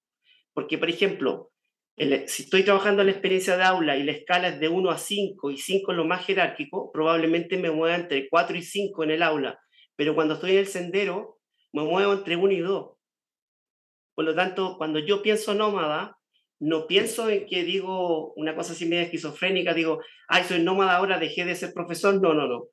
[0.54, 1.52] Porque, por ejemplo,
[1.98, 4.98] si estoy trabajando en la experiencia de aula y la escala es de 1 a
[4.98, 9.12] 5 y 5 es lo más jerárquico, probablemente me mueva entre 4 y 5 en
[9.12, 9.60] el aula.
[9.96, 11.40] Pero cuando estoy en el sendero,
[11.74, 12.92] me muevo entre 1 y 2.
[14.14, 16.18] Por lo tanto, cuando yo pienso nómada,
[16.60, 21.20] no pienso en que digo una cosa así media esquizofrénica, digo, ay, soy nómada ahora,
[21.20, 22.20] dejé de ser profesor.
[22.22, 22.68] No, no, no.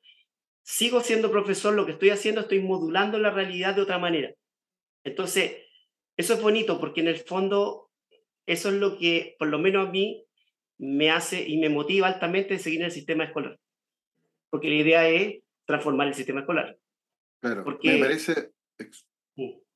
[0.62, 4.32] Sigo siendo profesor, lo que estoy haciendo, estoy modulando la realidad de otra manera.
[5.04, 5.56] Entonces,
[6.16, 7.84] eso es bonito porque en el fondo,
[8.46, 10.26] eso es lo que, por lo menos a mí,
[10.78, 13.59] me hace y me motiva altamente a seguir en el sistema escolar.
[14.50, 16.78] Porque la idea es transformar el sistema escolar.
[17.40, 17.92] Claro, porque...
[17.92, 18.52] me parece...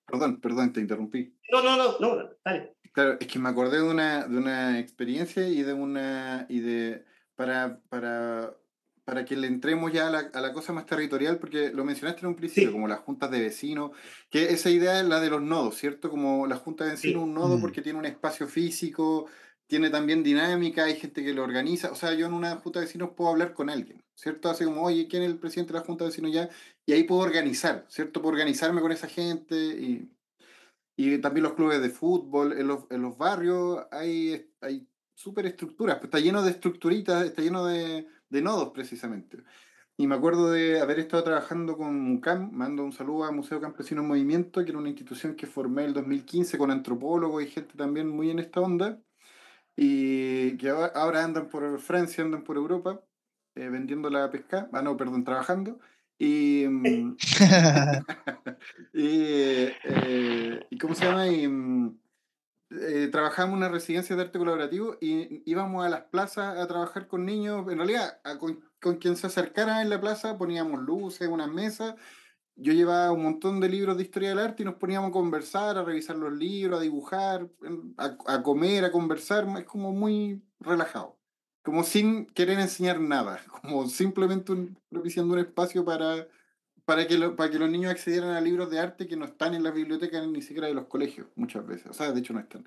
[0.06, 1.34] Perdón, perdón, te interrumpí.
[1.52, 2.74] No, no, no, no, dale.
[2.92, 6.46] Claro, es que me acordé de una, de una experiencia y de una.
[6.48, 7.04] y de.
[7.34, 8.56] para, para,
[9.08, 12.20] para que le entremos ya a la, a la cosa más territorial, porque lo mencionaste
[12.20, 13.92] en un principio, como las juntas de vecinos,
[14.28, 16.10] que esa idea es la de los nodos, ¿cierto?
[16.10, 17.60] Como la junta de vecinos, un nodo mm.
[17.62, 19.24] porque tiene un espacio físico,
[19.66, 21.90] tiene también dinámica, hay gente que lo organiza.
[21.90, 24.50] O sea, yo en una junta de vecinos puedo hablar con alguien, ¿cierto?
[24.50, 26.50] Hace como, oye, ¿quién es el presidente de la junta de vecinos ya?
[26.84, 28.20] Y ahí puedo organizar, ¿cierto?
[28.20, 30.10] Puedo organizarme con esa gente y,
[30.98, 32.52] y también los clubes de fútbol.
[32.58, 37.40] En los, en los barrios hay, hay súper estructuras, pues está lleno de estructuritas, está
[37.40, 39.38] lleno de, de nodos precisamente.
[39.96, 44.02] Y me acuerdo de haber estado trabajando con MUCAM, mando un saludo a Museo Campesino
[44.02, 47.74] en Movimiento, que era una institución que formé en el 2015 con antropólogos y gente
[47.76, 49.00] también muy en esta onda
[49.80, 53.00] y que ahora andan por Francia, andan por Europa,
[53.54, 55.78] eh, vendiendo la pesca, ah, no, perdón, trabajando.
[56.18, 57.16] Y, mm,
[58.92, 61.28] y, eh, y, ¿cómo se llama?
[61.28, 61.96] Y, mm,
[62.70, 67.24] eh, en una residencia de arte colaborativo y íbamos a las plazas a trabajar con
[67.24, 71.94] niños, en realidad con, con, quien se acercara en la plaza poníamos luces, unas mesas.
[72.56, 75.78] Yo llevaba un montón de libros de historia del arte y nos poníamos a conversar,
[75.78, 77.48] a revisar los libros, a dibujar,
[77.96, 81.16] a, comer, a conversar, es como muy relajado,
[81.62, 84.52] como sin querer enseñar nada, como simplemente
[84.90, 86.26] propiciando un espacio para,
[86.88, 89.62] para, que para que los niños accedieran a libros de arte que no están en
[89.62, 92.66] las bibliotecas ni siquiera de los colegios muchas veces, o sea, de hecho no están.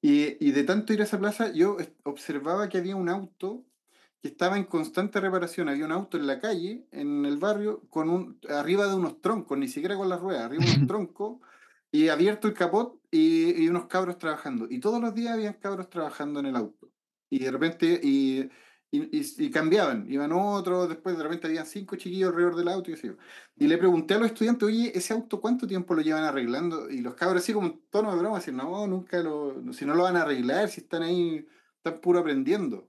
[0.00, 3.64] Y, y de tanto ir a esa plaza, yo observaba que había un auto
[4.22, 5.68] que estaba en constante reparación.
[5.68, 9.58] Había un auto en la calle, en el barrio, con un, arriba de unos troncos,
[9.58, 11.38] ni siquiera con las ruedas, arriba de unos troncos,
[11.90, 14.68] y abierto el capot y, y, unos cabros trabajando.
[14.70, 16.92] Y todos los días habían cabros trabajando en el auto.
[17.28, 18.50] Y de repente, y,
[18.90, 23.10] y, cambiaban, iban otros, después de repente habían cinco chiquillos alrededor del auto y así.
[23.56, 26.88] Y le pregunté a los estudiantes, oye, ¿ese auto cuánto tiempo lo llevan arreglando?
[26.90, 29.94] Y los cabros así como un tono de broma, así, no, nunca lo, si no
[29.94, 31.46] lo van a arreglar, si están ahí,
[31.76, 32.88] están puro aprendiendo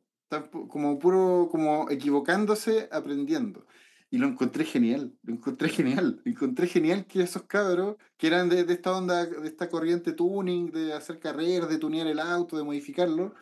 [0.67, 3.65] como puro, como equivocándose, aprendiendo.
[4.11, 6.21] Y lo encontré genial, lo encontré genial.
[6.25, 10.71] encontré genial que esos cabros, que eran de, de, esta onda, de esta corriente tuning,
[10.71, 13.33] de hacer carreras, de tunear el auto, de modificarlo,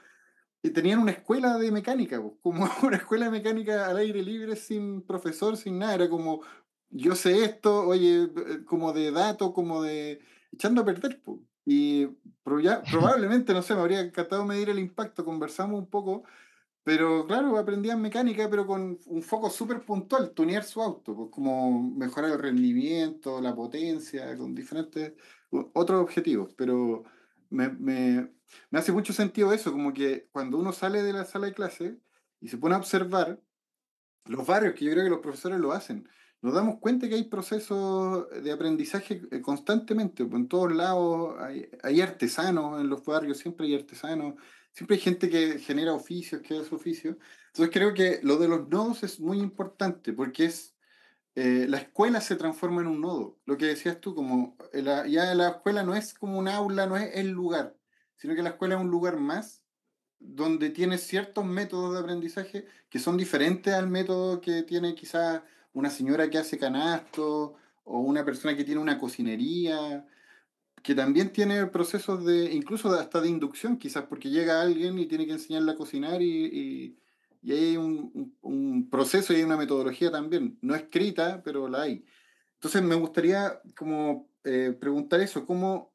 [0.67, 5.01] y tenían una escuela de mecánica, como una escuela de mecánica al aire libre, sin
[5.01, 5.95] profesor, sin nada.
[5.95, 6.41] Era como,
[6.89, 10.19] yo sé esto, oye, eh, como de datos, como de
[10.51, 11.21] echando a perder.
[11.65, 12.07] Y
[12.63, 15.25] ya, probablemente, no sé, me habría encantado medir el impacto.
[15.25, 16.23] Conversamos un poco
[16.87, 21.83] pero claro, aprendían mecánica, pero con un foco súper puntual, tunear su auto, pues como
[21.83, 25.11] mejorar el rendimiento, la potencia, con diferentes
[25.49, 26.53] otros objetivos.
[26.55, 27.03] Pero
[27.49, 28.31] me, me,
[28.69, 31.97] me hace mucho sentido eso, como que cuando uno sale de la sala de clase
[32.39, 33.41] y se pone a observar
[34.25, 36.07] los barrios, que yo creo que los profesores lo hacen,
[36.41, 41.69] nos damos cuenta que hay procesos de aprendizaje eh, constantemente, pues en todos lados hay,
[41.81, 44.35] hay artesanos en los barrios, siempre hay artesanos,
[44.71, 47.15] siempre hay gente que genera oficios, que hace oficios.
[47.47, 50.76] Entonces creo que lo de los nodos es muy importante porque es
[51.39, 53.37] eh, la escuela se transforma en un nodo.
[53.45, 56.97] Lo que decías tú, como eh, ya la escuela no es como un aula, no
[56.97, 57.77] es el lugar,
[58.15, 59.61] sino que la escuela es un lugar más
[60.17, 65.91] donde tiene ciertos métodos de aprendizaje que son diferentes al método que tiene quizás una
[65.91, 70.07] señora que hace canasto o una persona que tiene una cocinería
[70.81, 75.27] que también tiene procesos de, incluso hasta de inducción, quizás porque llega alguien y tiene
[75.27, 76.97] que enseñarle a cocinar y,
[77.53, 82.05] hay un, un, proceso y hay una metodología también, no escrita, pero la hay.
[82.55, 85.93] Entonces me gustaría como eh, preguntar eso, ¿cómo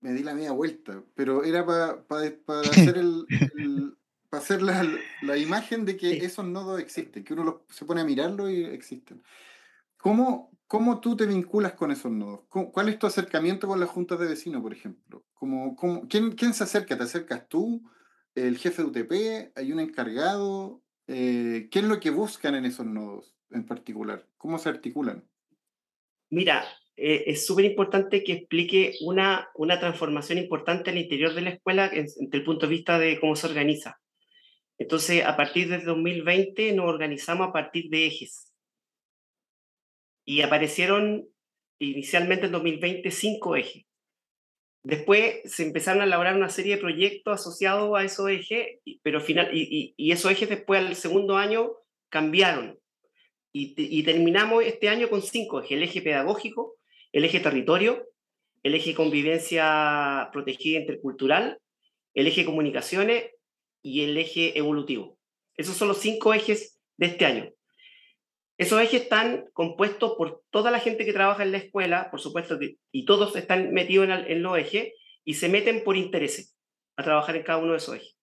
[0.00, 1.02] me di la media vuelta?
[1.14, 2.04] Pero era para
[2.70, 3.96] hacer, el,
[4.30, 4.86] hacer la,
[5.22, 9.22] la, imagen de que esos nodos existen, que uno se pone a mirarlo y existen.
[9.96, 12.40] ¿Cómo, ¿Cómo tú te vinculas con esos nodos?
[12.48, 15.24] ¿Cuál es tu acercamiento con las juntas de vecinos, por ejemplo?
[15.34, 16.96] ¿Cómo, cómo, quién, quién, se acerca?
[16.96, 17.82] ¿Te acercas tú?
[18.46, 19.52] ¿El jefe de UTP?
[19.56, 20.80] ¿Hay un encargado?
[21.08, 24.28] Eh, ¿Qué es lo que buscan en esos nodos en particular?
[24.36, 25.28] ¿Cómo se articulan?
[26.30, 26.64] Mira,
[26.96, 31.88] eh, es súper importante que explique una, una transformación importante al interior de la escuela
[31.88, 33.98] desde el punto de vista de cómo se organiza.
[34.78, 38.52] Entonces, a partir del 2020 nos organizamos a partir de ejes
[40.24, 41.28] y aparecieron
[41.80, 43.87] inicialmente en 2020 cinco ejes.
[44.82, 49.50] Después se empezaron a elaborar una serie de proyectos asociados a esos ejes, pero final,
[49.52, 51.72] y, y, esos ejes después al segundo año
[52.08, 52.78] cambiaron.
[53.52, 56.76] Y, y, terminamos este año con cinco ejes, el eje pedagógico,
[57.12, 58.06] el eje territorio,
[58.62, 61.58] el eje convivencia protegida intercultural,
[62.14, 63.30] el eje comunicaciones
[63.82, 65.18] y el eje evolutivo.
[65.56, 67.50] Esos son los cinco ejes de este año.
[68.58, 72.58] Esos ejes están compuestos por toda la gente que trabaja en la escuela, por supuesto,
[72.90, 74.94] y todos están metidos en, los ejes
[75.24, 76.56] y se meten por intereses
[76.96, 78.16] a trabajar en cada uno de esos ejes.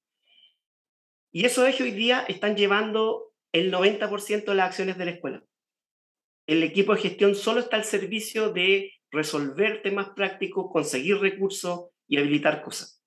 [1.31, 5.43] Y esos ejes hoy día están llevando el 90% de las acciones de la escuela.
[6.47, 12.17] El equipo de gestión solo está al servicio de resolver temas prácticos, conseguir recursos y
[12.17, 13.01] habilitar cosas.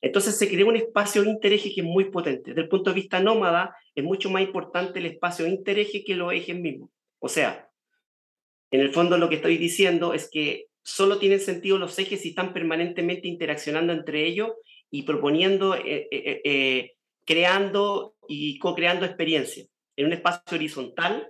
[0.00, 2.50] Entonces se crea un espacio intereje que es muy potente.
[2.50, 6.32] Desde el punto de vista nómada, es mucho más importante el espacio intereje que los
[6.32, 6.90] ejes mismos.
[7.18, 7.68] O sea,
[8.70, 12.30] en el fondo lo que estoy diciendo es que solo tienen sentido los ejes si
[12.30, 14.52] están permanentemente interaccionando entre ellos
[14.90, 16.92] y proponiendo, eh, eh, eh,
[17.24, 19.68] creando y co-creando experiencias.
[19.96, 21.28] En un espacio horizontal,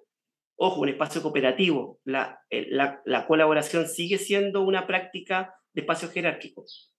[0.57, 6.91] ojo, un espacio cooperativo, la, la, la colaboración sigue siendo una práctica de espacios jerárquicos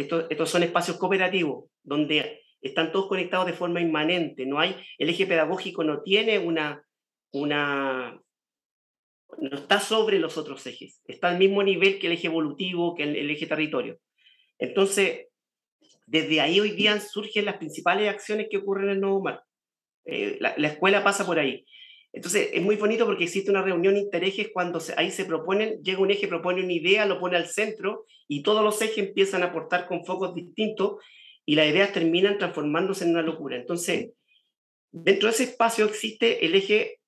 [0.00, 4.46] estos, son espacios cooperativos donde están todos conectados de forma inmanente.
[4.46, 6.84] No hay, el eje pedagógico no tiene una,
[7.32, 8.20] una,
[9.38, 13.04] no está sobre los otros ejes, está al mismo nivel que el eje evolutivo, que
[13.04, 13.98] el, eje territorio.
[14.58, 15.28] Entonces,
[16.06, 19.42] desde ahí hoy día surgen las principales acciones que ocurren en el Nuevo Mar.
[20.04, 21.64] Eh, la, la, escuela pasa por ahí.
[22.12, 26.10] Entonces, es muy bonito porque existe una reunión interejes cuando ahí se proponen, llega un
[26.10, 29.86] eje, propone una idea, lo pone al centro y todos los ejes empiezan a aportar
[29.86, 30.96] con focos distintos
[31.50, 33.56] y las ideas terminan transformándose en una locura.
[33.56, 34.12] Entonces,
[34.92, 37.00] dentro de ese espacio existe el eje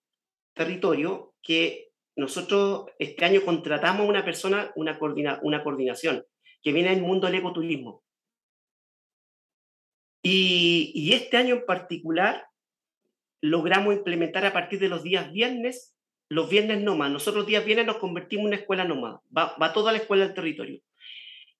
[0.52, 6.24] territorio que nosotros este año contratamos a una persona, una, coordina, una coordinación,
[6.60, 8.02] que viene del mundo del ecoturismo.
[10.24, 12.44] Y, y este año en particular
[13.40, 15.94] logramos implementar a partir de los días viernes,
[16.28, 17.12] los viernes nómadas.
[17.12, 19.20] Nosotros días viernes nos convertimos en una escuela nómada.
[19.38, 20.80] Va, va toda la escuela del territorio.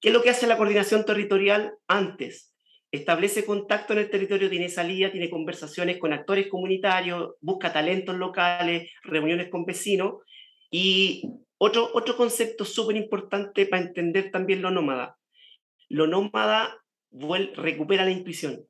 [0.01, 2.52] ¿Qué es lo que hace la coordinación territorial antes?
[2.93, 8.91] Establece contacto en el territorio, tiene salida, tiene conversaciones con actores comunitarios, busca talentos locales,
[9.03, 10.17] reuniones con vecinos.
[10.71, 11.23] Y
[11.57, 15.17] otro, otro concepto súper importante para entender también lo nómada.
[15.89, 16.83] Lo nómada
[17.57, 18.67] recupera la intuición.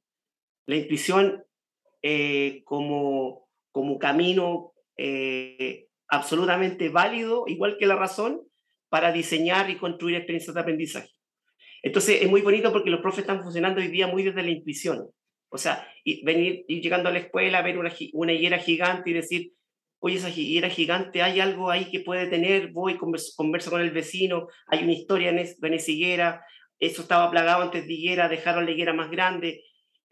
[0.67, 1.45] La intuición
[2.03, 8.43] eh, como, como camino eh, absolutamente válido, igual que la razón,
[8.89, 11.11] para diseñar y construir experiencias de aprendizaje.
[11.83, 15.09] Entonces es muy bonito porque los profes están funcionando hoy día muy desde la intuición.
[15.49, 15.87] O sea,
[16.25, 19.53] venir, ir llegando a la escuela, ver una, una higuera gigante y decir,
[19.99, 23.91] oye, esa higuera gigante, hay algo ahí que puede tener, voy, converso, converso con el
[23.91, 26.45] vecino, hay una historia en, en esa higuera,
[26.79, 29.63] eso estaba plagado antes de higuera, dejaron la higuera más grande,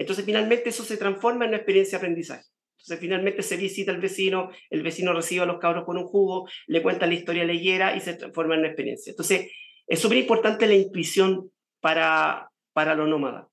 [0.01, 2.45] entonces, finalmente eso se transforma en una experiencia de aprendizaje.
[2.79, 6.49] Entonces, finalmente se visita al vecino, el vecino recibe a los cabros con un jugo,
[6.69, 9.11] le cuenta la historia leyera y se transforma en una experiencia.
[9.11, 9.51] Entonces,
[9.87, 13.47] es súper importante la intuición para, para los nómadas,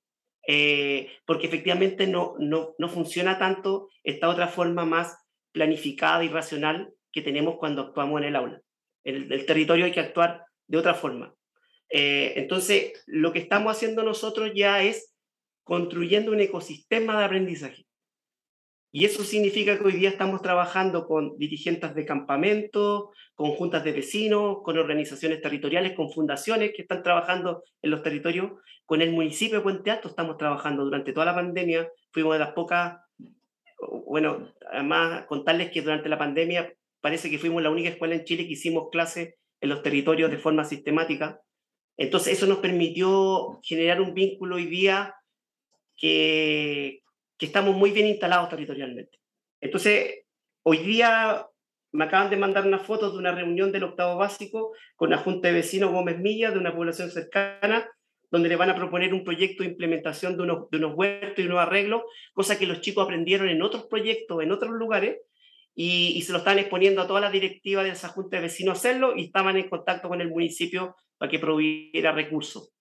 [0.48, 5.18] eh, porque efectivamente no, no, no funciona tanto esta otra forma más
[5.52, 8.62] planificada y racional que tenemos cuando actuamos en el aula.
[9.04, 11.34] En el, territorio hay que actuar de otra forma.
[11.90, 15.16] Eh, entonces, lo que estamos haciendo nosotros ya es
[15.64, 17.87] construyendo un ecosistema de aprendizaje.
[18.92, 23.92] Y eso significa que hoy día estamos trabajando con dirigentes de campamentos, con juntas de
[23.92, 28.54] vecinos, con organizaciones territoriales, con fundaciones que están trabajando en los territorios.
[28.86, 31.90] Con el municipio de Puente Alto estamos trabajando durante toda la pandemia.
[32.12, 32.98] Fuimos de las pocas,
[34.06, 38.48] bueno, además contarles que durante la pandemia parece que fuimos la única escuela en Chile
[38.48, 41.42] que hicimos clases en los territorios de forma sistemática.
[41.98, 45.14] Entonces eso nos permitió generar un vínculo hoy día
[45.98, 47.02] que,
[47.38, 49.20] que estamos muy bien instalados territorialmente.
[49.62, 50.26] Entonces,
[50.64, 51.48] hoy día
[51.92, 55.48] me acaban de mandar unas fotos de una reunión del octavo básico con la Junta
[55.48, 57.90] de Vecinos Gómez Milla de una población cercana,
[58.30, 61.48] donde le van a proponer un proyecto de implementación de unos, de unos huertos y
[61.48, 62.02] unos arreglos,
[62.34, 65.18] cosa que los chicos aprendieron en otros proyectos, en otros lugares,
[65.80, 69.16] y, se lo están exponiendo a toda la directiva de esa Junta de Vecinos hacerlo
[69.16, 72.74] y estaban en contacto con el municipio para que proviera recursos.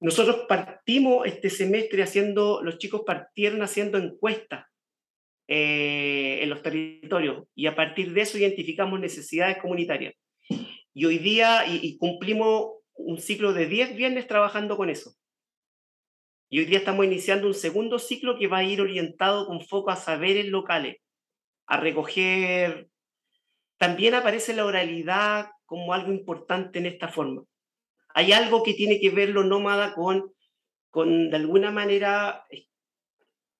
[0.00, 4.64] Nosotros partimos este semestre haciendo, los chicos partieron haciendo encuestas
[5.46, 10.14] eh, en los territorios y a partir de eso identificamos necesidades comunitarias.
[10.94, 15.14] Y hoy día y, cumplimos un ciclo de 10 viernes trabajando con eso.
[16.48, 19.90] Y hoy día estamos iniciando un segundo ciclo que va a ir orientado con foco
[19.90, 20.96] a saberes locales,
[21.66, 22.88] a recoger.
[23.76, 27.44] También aparece la oralidad como algo importante en esta forma
[28.14, 30.32] hay algo que tiene que ver lo nómada con,
[30.90, 32.44] con de alguna manera,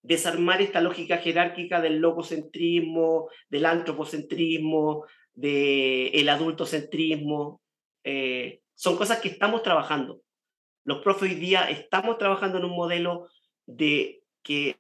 [0.03, 7.61] desarmar esta lógica jerárquica del logocentrismo, del antropocentrismo, del adultocentrismo.
[8.05, 10.23] Eh, son cosas que estamos trabajando.
[10.85, 13.29] Los profes hoy día estamos trabajando en un modelo
[13.67, 14.77] de que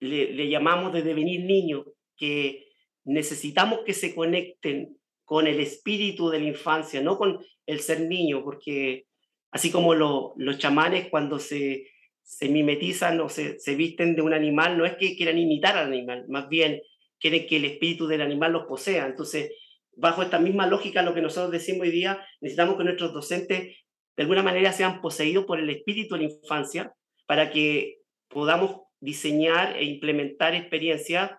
[0.00, 1.84] le, le llamamos de devenir niño,
[2.16, 2.66] que
[3.04, 4.99] necesitamos que se conecten
[5.30, 9.06] con el espíritu de la infancia, no con el ser niño, porque
[9.52, 11.86] así como los chamanes cuando se,
[12.20, 15.86] se mimetizan o se, se, visten de un animal, no es que quieran imitar al
[15.86, 16.82] animal, más bien
[17.20, 19.06] quieren que el espíritu del animal los posea.
[19.06, 19.52] Entonces,
[19.92, 23.76] bajo esta misma lógica, lo que nosotros decimos hoy día, necesitamos que nuestros docentes
[24.16, 26.92] de alguna manera sean poseídos por el espíritu de la infancia
[27.26, 31.30] para que podamos diseñar e implementar experiencias,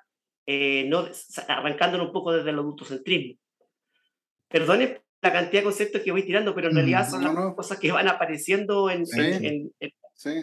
[0.46, 1.10] eh, no,
[1.50, 3.41] arrancándonos un poco desde el adultocentrismo.
[4.52, 7.80] Perdone la cantidad de conceptos que voy tirando, pero en realidad mm, son las cosas
[7.80, 9.06] que van apareciendo en,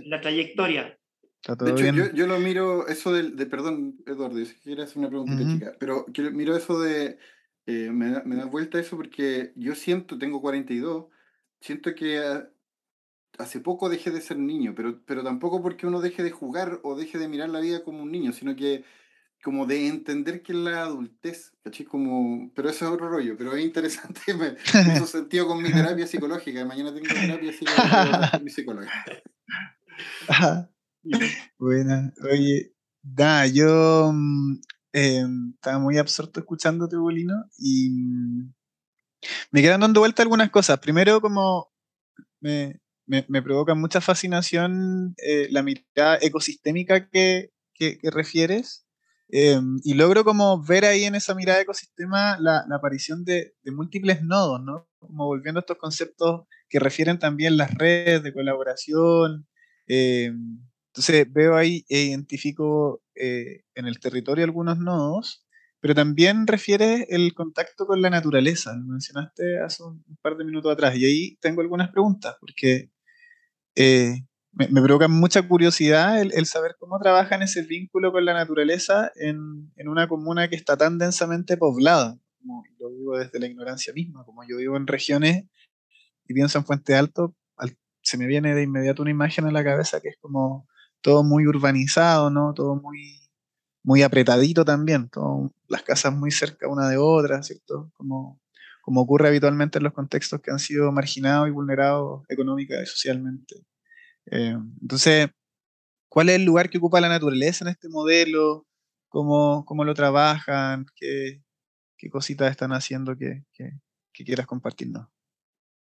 [0.04, 0.98] la trayectoria.
[1.46, 5.08] De hecho, yo, yo, lo miro, eso de, de perdón, Eduardo, si quieres hacer una
[5.08, 7.18] preguntita chica, pero yo miro eso de,
[7.66, 11.06] eh, me, da, me, da, vuelta eso porque yo siento, tengo 42,
[11.60, 12.20] siento que
[13.38, 16.96] hace poco dejé de ser niño, pero, pero tampoco porque uno deje de jugar o
[16.96, 18.84] deje de mirar la vida como un niño, sino que
[19.42, 21.86] como de entender que es la adultez, ¿cachai?
[21.86, 24.56] Como, pero eso es otro rollo, pero es interesante, me,
[24.94, 28.90] hizo sentido con mi terapia psicológica, mañana tengo terapia psicológica con mi psicóloga.
[31.58, 34.60] Buena, oye, da, yo mm,
[34.92, 38.54] em, estaba muy absorto escuchándote, Bolino, y mm,
[39.52, 40.78] me quedan dando vuelta algunas cosas.
[40.80, 41.72] Primero, como
[42.40, 48.87] me, me, me provoca mucha fascinación eh, la mirada ecosistémica que, que, que refieres,
[49.30, 54.22] Em, y logro como ver ahí en esa mirada de ecosistema la, aparición de, múltiples
[54.22, 54.88] nodos, ¿no?
[54.98, 59.46] Como volviendo a estos conceptos que refieren también las redes de colaboración.
[59.86, 60.60] Em,
[60.92, 65.46] entonces veo ahí e identifico eh, en el territorio algunos nodos,
[65.80, 70.72] pero también refiere el contacto con la naturaleza, lo mencionaste hace un, par de minutos
[70.72, 72.90] atrás, y ahí tengo algunas preguntas, porque
[74.52, 79.88] me, provoca mucha curiosidad el, saber cómo trabajan ese vínculo con la naturaleza en, en,
[79.88, 84.42] una comuna que está tan densamente poblada, como lo digo desde la ignorancia misma, como
[84.48, 85.44] yo vivo en regiones
[86.26, 87.34] y pienso en Fuente Alto,
[88.08, 90.66] se me viene de inmediato una imagen a la cabeza que es como
[91.02, 92.54] todo muy urbanizado, ¿no?
[92.54, 93.20] Todo muy,
[93.82, 97.90] muy apretadito también, todo, las casas muy cerca una de otra, ¿cierto?
[97.94, 98.40] Como,
[98.82, 103.56] como ocurre habitualmente en los contextos que han sido marginados y vulnerados económica y socialmente.
[104.30, 105.28] Eh, entonces,
[106.08, 108.66] ¿cuál es el lugar que ocupa la naturaleza en este modelo?
[109.08, 110.86] ¿Cómo, cómo lo trabajan?
[110.94, 111.42] ¿Qué,
[111.96, 113.72] qué cositas están haciendo que, que,
[114.12, 115.06] quieras compartirnos?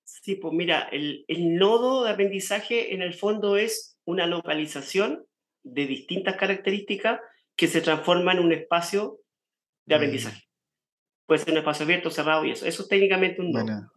[0.05, 5.25] Sí, pues mira, el, el, nodo de aprendizaje en el fondo es una localización
[5.63, 7.19] de distintas características
[7.57, 9.19] que se transforma en un espacio
[9.85, 9.97] de mm.
[9.97, 10.43] aprendizaje.
[11.25, 12.65] Puede ser un espacio abierto, cerrado y eso.
[12.65, 13.91] Eso es técnicamente un nodo.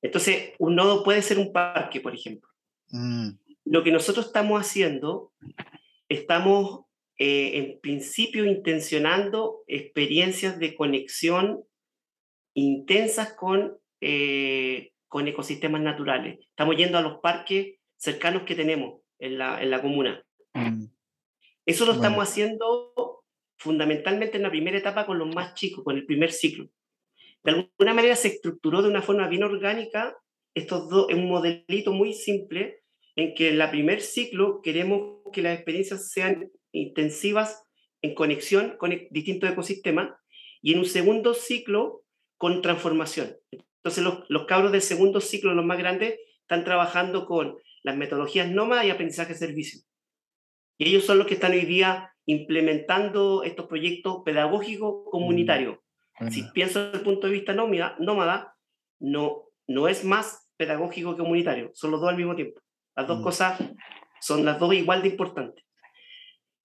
[0.00, 2.48] Entonces, un nodo puede ser un parque, por ejemplo.
[2.90, 3.30] Mm
[3.64, 5.32] lo que nosotros estamos haciendo,
[6.08, 6.84] estamos
[7.18, 11.64] eh, en principio intencionando experiencias de conexión
[12.54, 16.38] intensas con, eh, con ecosistemas naturales.
[16.40, 20.24] Estamos yendo a los parques cercanos que tenemos en la, en la comuna.
[20.52, 20.86] Mm.
[21.66, 23.22] Eso lo estamos haciendo
[23.56, 26.68] fundamentalmente en la primera etapa con los más chicos, con el primer ciclo.
[27.42, 30.16] De alguna manera se estructuró de una forma bien orgánica
[30.54, 32.83] estos dos, en un modelito muy simple
[33.16, 37.64] en que en la primer ciclo queremos que las experiencias sean intensivas
[38.02, 40.10] en conexión con distintos ecosistemas
[40.60, 42.02] y en un segundo ciclo
[42.36, 43.36] con transformación.
[43.50, 48.50] Entonces los, los cabros del segundo ciclo, los más grandes, están trabajando con las metodologías
[48.50, 49.80] nómadas y aprendizaje servicio.
[50.78, 55.78] Y ellos son los que están hoy día implementando estos proyectos pedagógicos comunitarios.
[56.18, 58.56] Mm, si pienso desde el punto de vista nómada, nómada
[58.98, 62.60] no, no es más pedagógico que comunitario, son los dos al mismo tiempo.
[62.96, 63.22] Las dos mm.
[63.22, 63.60] cosas
[64.20, 65.64] son las dos igual de importantes.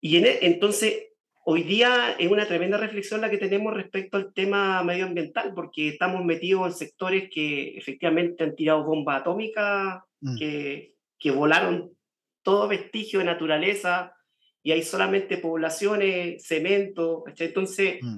[0.02, 1.08] Y en, e, entonces,
[1.46, 6.24] hoy día es una tremenda reflexión la que tenemos respecto al tema medioambiental, porque estamos
[6.24, 10.38] metidos en sectores que efectivamente han tirado bombas atómicas, mm.
[10.38, 11.92] que, que volaron
[12.44, 14.16] todo vestigio de naturaleza,
[14.62, 18.18] y hay solamente poblaciones, cemento, entonces, mm.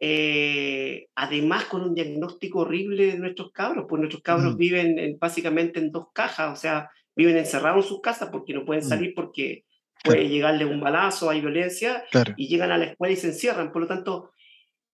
[0.00, 4.58] eh, además con un diagnóstico horrible de nuestros cabros, pues nuestros cabros mm.
[4.58, 6.90] viven básicamente en dos cajas, o sea,
[7.20, 8.88] viven encerrados en sus casas porque no pueden mm.
[8.88, 9.64] salir porque
[10.02, 12.04] puede llegarle un balazo, hay violencia,
[12.36, 13.70] y llegan a la escuela y se encierran.
[13.70, 14.30] Por lo tanto,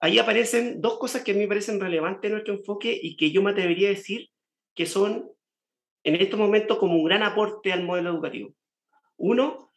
[0.00, 3.30] ahí aparecen dos cosas que a mí me parecen relevantes en nuestro enfoque y que
[3.30, 4.30] yo me atrevería a decir
[4.74, 5.30] que son
[6.02, 8.52] en estos momentos como un gran aporte al modelo educativo.
[9.16, 9.70] Uno,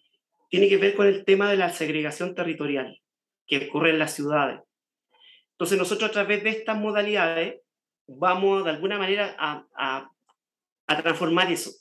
[0.50, 3.00] tiene que ver con el tema de la segregación territorial
[3.46, 4.60] que ocurre en las ciudades.
[5.52, 7.62] Entonces nosotros a través de estas modalidades
[8.08, 10.12] vamos de alguna manera a, a,
[10.88, 11.72] a transformar eso,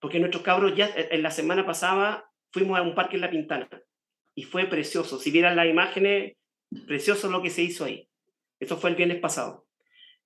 [0.00, 3.68] porque nuestros cabros ya en la semana pasada fuimos a un parque en La Pintana
[4.34, 5.18] y fue precioso.
[5.18, 6.36] Si vieran las imágenes,
[6.86, 8.08] precioso lo que se hizo ahí.
[8.60, 9.66] Eso fue el viernes pasado.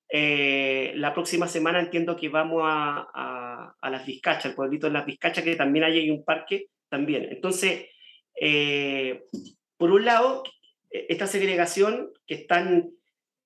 [0.08, 4.92] Eh, la próxima semana entiendo que vamos a, a, a, Las Vizcachas, el pueblito de
[4.92, 7.28] Las Vizcachas, que también hay un parque también.
[7.30, 7.86] Entonces,
[8.38, 9.24] eh,
[9.78, 10.42] por un lado,
[10.90, 12.90] e, esta segregación que están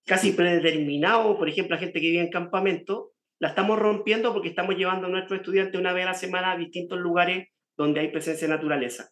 [0.05, 4.77] casi predeterminado, por ejemplo, la gente que vive en campamento, la estamos rompiendo porque estamos
[4.77, 8.49] llevando a nuestros estudiantes una vez a la semana a distintos lugares donde hay presencia
[8.49, 9.11] de naturaleza.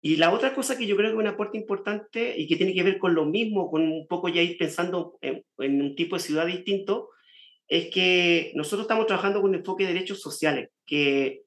[0.00, 2.74] Y la otra cosa que yo creo que es un aporte importante y que tiene
[2.74, 6.22] que ver con lo mismo, con un poco ya ir pensando en, un tipo de
[6.22, 7.10] ciudad distinto,
[7.66, 11.42] es que nosotros estamos trabajando con un enfoque de derechos sociales, que,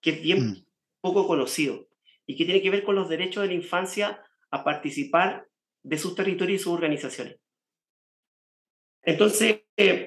[0.00, 0.66] que es bien mm.
[1.00, 1.88] poco conocido
[2.26, 5.48] y que tiene que ver con los derechos de la infancia a participar
[5.82, 7.36] de sus territorios y sus organizaciones.
[9.02, 10.06] Entonces, eh,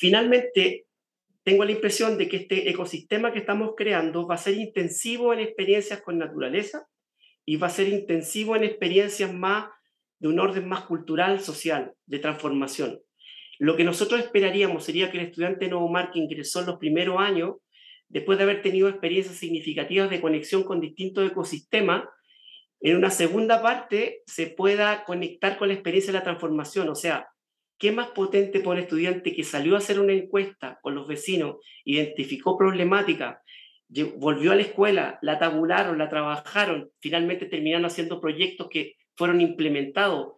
[0.00, 0.86] finalmente,
[1.44, 5.40] tengo la impresión de que este ecosistema que estamos creando va a ser intensivo en
[5.40, 6.86] experiencias con naturaleza
[7.44, 9.68] y va a ser intensivo en experiencias más
[10.18, 13.00] de un orden más cultural, social, de transformación.
[13.58, 17.18] Lo que nosotros esperaríamos sería que el estudiante nuevo mar que ingresó en los primeros
[17.18, 17.56] años
[18.08, 22.04] después de haber tenido experiencias significativas de conexión con distintos ecosistemas,
[22.80, 26.88] en una segunda parte se pueda conectar con la experiencia de la transformación.
[26.88, 27.28] O sea,
[27.80, 31.56] ¿qué más potente por un estudiante que salió a hacer una encuesta con los vecinos,
[31.84, 33.42] identificó problemática,
[34.18, 40.34] volvió a la escuela, la tabularon, la trabajaron, finalmente terminaron haciendo proyectos que fueron implementados?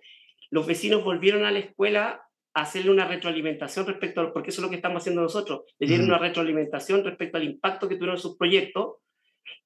[0.51, 2.23] Los vecinos volvieron a la escuela
[2.55, 6.07] hacerle una retroalimentación respecto a, porque eso es lo que estamos haciendo nosotros, le dieron
[6.07, 8.99] una retroalimentación respecto al impacto que tuvieron sus proyectos.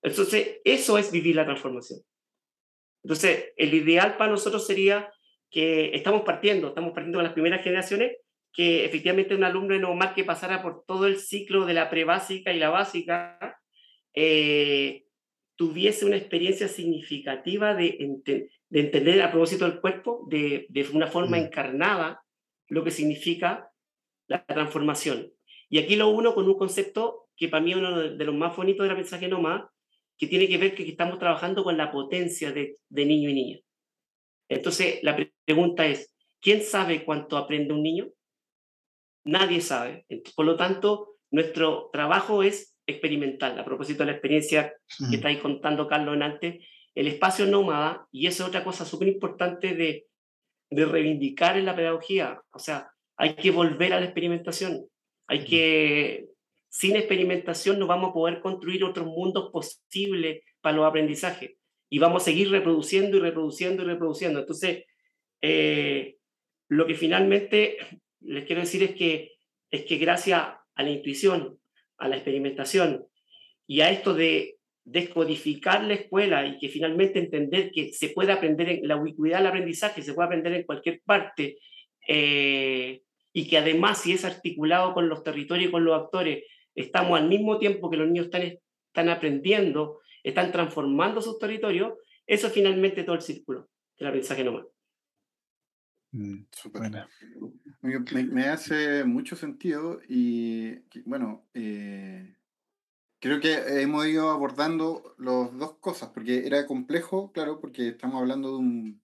[0.01, 2.01] Entonces, eso es vivir la transformación.
[3.03, 5.13] Entonces, el ideal para nosotros sería
[5.51, 8.17] que estamos partiendo, estamos partiendo de las primeras generaciones,
[8.53, 12.53] que efectivamente un alumno de normal que pasara por todo el ciclo de la prebásica
[12.53, 13.59] y la básica,
[14.15, 15.05] eh,
[15.57, 21.39] tuviese una experiencia significativa de, de, entender a propósito del cuerpo de, de una forma
[21.39, 22.23] encarnada
[22.69, 23.71] lo que significa
[24.27, 25.33] la transformación.
[25.69, 28.57] Y aquí lo uno con un concepto que para mí es uno de los más
[28.57, 29.65] bonitos del mensaje nomás,
[30.17, 33.59] que tiene que ver que estamos trabajando con la potencia de, de niño y niña.
[34.49, 38.09] Entonces, la pregunta es, ¿quién sabe cuánto aprende un niño?
[39.25, 40.07] Nadie sabe.
[40.35, 43.59] Por lo tanto, nuestro trabajo es experimental.
[43.59, 44.75] A propósito de la experiencia
[45.11, 49.09] que estáis contando, Carlos, en antes, el espacio nómada, y eso es otra cosa súper
[49.09, 50.07] importante de,
[50.71, 52.41] de reivindicar en la pedagogía.
[52.53, 54.87] O sea, hay que volver a la experimentación.
[55.27, 56.29] Hay que,
[56.69, 61.57] sin experimentación no vamos a poder construir otros mundos posibles para los aprendizajes.
[61.97, 64.41] Y vamos a seguir reproduciendo y reproduciendo y reproduciendo.
[64.41, 64.85] Entonces,
[65.41, 66.17] eh,
[66.69, 67.79] lo que finalmente
[68.21, 69.39] les quiero decir es que,
[69.71, 70.43] es que gracias
[70.75, 71.59] a la intuición,
[71.97, 73.07] a la experimentación
[73.67, 78.69] y a esto de descodificar la escuela y que finalmente entender que se puede aprender
[78.69, 81.57] en la ubicuidad del aprendizaje, se puede aprender en cualquier parte,
[82.07, 83.01] eh,
[83.33, 86.45] y que además si es articulado con los territorios y con los actores,
[86.75, 91.95] estamos al mismo tiempo que los niños están, están aprendiendo, están transformando sus territorios,
[92.27, 93.69] eso es finalmente todo el círculo
[93.99, 94.67] del aprendizaje nomás.
[96.13, 96.45] Mm,
[97.83, 102.37] me, me, hace mucho sentido y bueno, eh,
[103.19, 108.51] Creo que hemos ido abordando las dos cosas, porque era complejo, claro, porque estamos hablando
[108.53, 109.03] de un,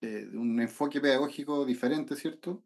[0.00, 2.64] de un enfoque pedagógico diferente, ¿cierto?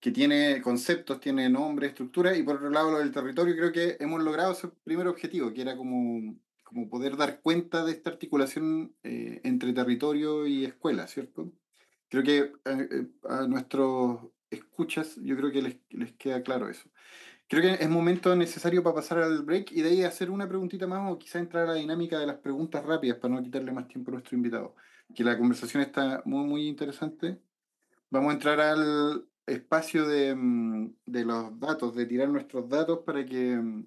[0.00, 3.96] que tiene conceptos, tiene nombre, estructura, y por otro lado lo del territorio, creo que
[4.00, 8.94] hemos logrado ese primer objetivo, que era como, como poder dar cuenta de esta articulación
[9.02, 11.52] eh, entre territorio y escuela, ¿cierto?
[12.08, 16.88] Creo que eh, eh, a nuestros escuchas, yo creo que les, les queda claro eso.
[17.48, 20.86] Creo que es momento necesario para pasar al break y de ahí hacer una preguntita
[20.86, 23.86] más o quizá entrar a la dinámica de las preguntas rápidas para no quitarle más
[23.88, 24.74] tiempo a nuestro invitado.
[25.14, 27.38] Que la conversación está muy, muy interesante.
[28.10, 33.56] Vamos a entrar al, espacio mm, de, los datos, de tirar nuestros datos para que,
[33.56, 33.86] mm,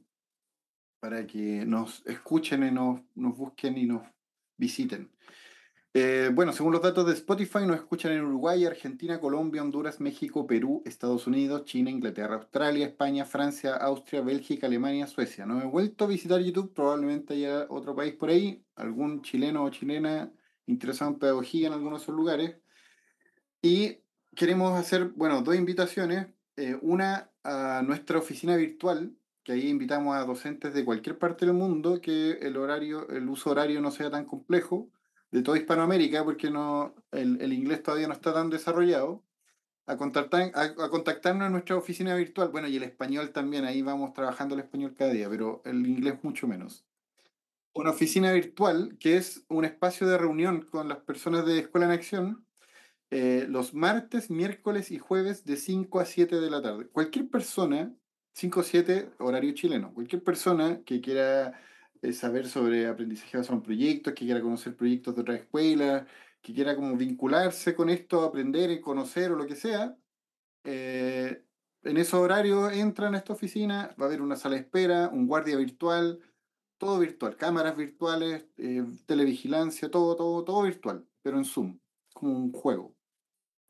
[1.00, 4.04] para que nos escuchen y nos, nos busquen y nos
[4.58, 5.12] visiten.
[5.94, 10.46] Eh, bueno, según los datos de Spotify, nos escuchan en Uruguay, Argentina, Colombia, Honduras, México,
[10.46, 15.48] Perú, Estados Unidos, China, Inglaterra, Australia, España, Francia, Austria, Bélgica, Alemania, Suecia.
[15.48, 19.70] No he vuelto a visitar YouTube, probablemente haya otro país por ahí, algún chileno o
[19.72, 20.32] chilena
[20.68, 22.58] interesado en pedagogía en algunos de esos lugares.
[23.64, 23.98] Y
[24.36, 26.28] queremos hacer, bueno, dos invitaciones.
[26.58, 29.16] Eh, una a nuestra oficina virtual,
[29.48, 33.52] que ahí invitamos a docentes de cualquier parte del mundo, que el horario, el uso
[33.52, 34.90] horario no sea tan complejo,
[35.32, 39.24] de toda Hispanoamérica, porque no, el, inglés todavía no está tan desarrollado,
[39.86, 42.50] a, contactar, a, contactarnos en nuestra oficina virtual.
[42.50, 46.22] Bueno, y el español también, ahí vamos trabajando el español cada día, pero el inglés
[46.24, 46.86] mucho menos.
[47.74, 51.94] Una oficina virtual, que es un espacio de reunión con las personas de Escuela en
[51.94, 52.46] Acción,
[53.12, 56.90] eh, los martes, miércoles y jueves de 5 a 7 de la tarde.
[56.90, 57.96] Cualquier persona,
[58.38, 61.60] 5 a 7, horario chileno, cualquier persona que quiera
[62.04, 66.08] eh, saber sobre aprendizaje basado en proyectos, que quiera conocer proyectos de otras escuelas,
[66.44, 69.98] que quiera como vincularse con esto, aprender, conocer o lo que sea,
[70.66, 71.44] eh,
[71.82, 75.26] en esos horarios entra en esta oficina, va a haber una sala de espera, un
[75.26, 76.20] guardia virtual,
[76.78, 78.46] todo virtual, cámaras virtuales,
[79.08, 81.80] televigilancia, todo, todo, todo virtual, pero en Zoom,
[82.14, 82.96] como un juego.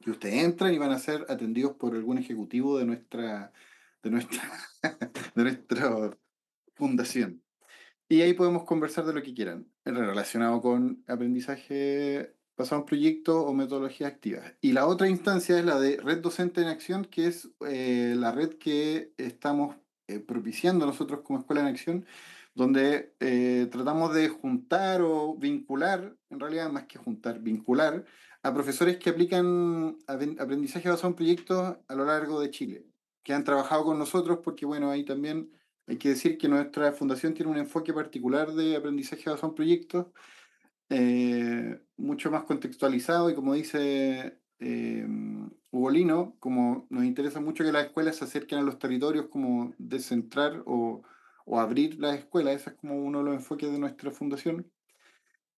[0.02, 3.54] Que ustedes entran y van a ser atendidos por algún ejecutivo de nuestra,
[5.36, 6.18] de nuestra,
[6.76, 7.42] fundación.
[8.08, 13.54] Y ahí podemos conversar de lo que quieran, relacionado con aprendizaje basado en proyectos o
[13.54, 14.54] metodologías activas.
[14.62, 18.32] Y la otra instancia es la de Red Docente en Acción, que es eh, la
[18.32, 19.76] red que estamos
[20.08, 22.06] eh, propiciando nosotros como Escuela en Acción,
[22.56, 28.04] donde eh, tratamos de juntar o vincular, en realidad más que juntar, vincular
[28.42, 32.86] a profesores que aplican aprendizaje basado en proyectos a lo largo de Chile,
[33.28, 35.52] que han trabajado con nosotros porque, bueno, ahí también
[35.86, 40.06] hay que decir que nuestra fundación tiene un enfoque particular de aprendizaje basado en proyectos,
[40.90, 45.06] eh, mucho más contextualizado y como dice eh,
[45.72, 50.64] Ugolino, como nos interesa mucho que las escuelas se acerquen a los territorios, como descentrar
[50.66, 51.02] o,
[51.44, 54.72] o abrir las escuelas, ese es como uno de los enfoques de nuestra fundación.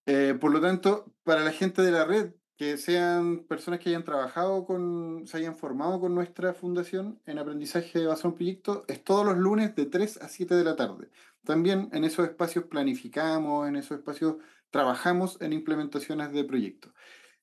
[0.07, 4.03] Eh, por lo tanto, para la gente de la red que sean personas que hayan
[4.03, 9.25] trabajado con, se hayan formado con nuestra fundación en aprendizaje basado en proyectos, es todos
[9.25, 11.07] los lunes de 3 a 7 de la tarde.
[11.45, 14.35] También en esos espacios planificamos, en esos espacios
[14.71, 16.91] trabajamos en implementaciones de proyectos.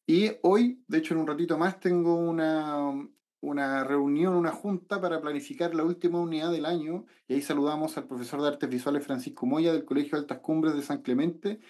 [0.07, 2.93] Y hoy, de hecho en un ratito más, tengo una,
[3.41, 7.07] una reunión, una junta para planificar la última unidad del año.
[7.27, 10.83] Y ahí saludamos al profesor de artes visuales Francisco Moya del Colegio Altas Cumbres de
[10.83, 11.61] San Clemente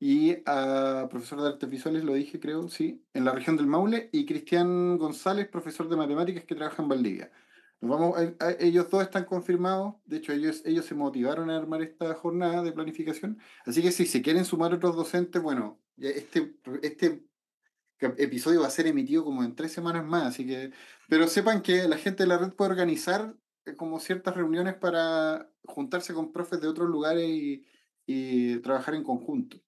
[0.00, 4.10] y a profesor de artes visuales, lo dije creo, sí, en la región del Maule,
[4.12, 7.32] y Cristian González, profesor de matemáticas que trabaja en Valdivia.
[7.80, 11.82] Nos vamos, eh, ellos dos están confirmados, de hecho ellos, ellos se motivaron a armar
[11.82, 17.24] esta jornada de planificación, así que si se quieren sumar otros docentes, bueno, este, este
[18.00, 20.72] episodio va a ser emitido como en tres semanas más, así que,
[21.08, 23.34] pero sepan que la gente de la red puede organizar
[23.64, 27.28] eh, como ciertas reuniones para juntarse con profes de otros lugares
[28.06, 29.60] y trabajar en conjunto.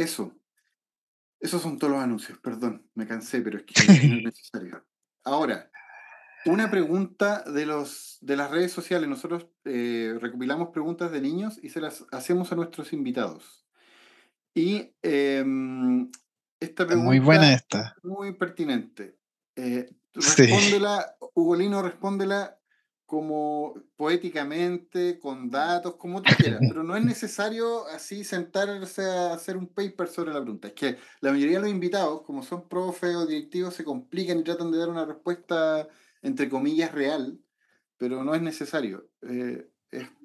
[0.00, 0.34] Eso.
[1.38, 4.86] Esos son todos los anuncios, perdón, me cansé, pero es que no es necesario.
[5.24, 5.70] Ahora,
[6.46, 9.08] una pregunta de, los, de las redes sociales.
[9.08, 13.66] Nosotros eh, recopilamos preguntas de niños y se las hacemos a nuestros invitados.
[14.54, 16.10] Y em,
[16.58, 17.06] esta pregunta.
[17.06, 17.94] Muy buena esta.
[18.02, 19.18] Muy pertinente.
[19.56, 22.58] Eh, respóndela, Ugolino, respóndela
[23.10, 29.56] como poéticamente, con datos, como tú quieras, pero no es necesario así sentarse a hacer
[29.56, 30.68] un paper sobre la pregunta.
[30.68, 34.44] Es que la mayoría de los invitados, como son profes o directivos, se complican y
[34.44, 35.88] tratan de dar una respuesta,
[36.22, 37.36] entre comillas, real,
[37.96, 39.10] pero no es necesario.
[39.22, 39.68] Eh,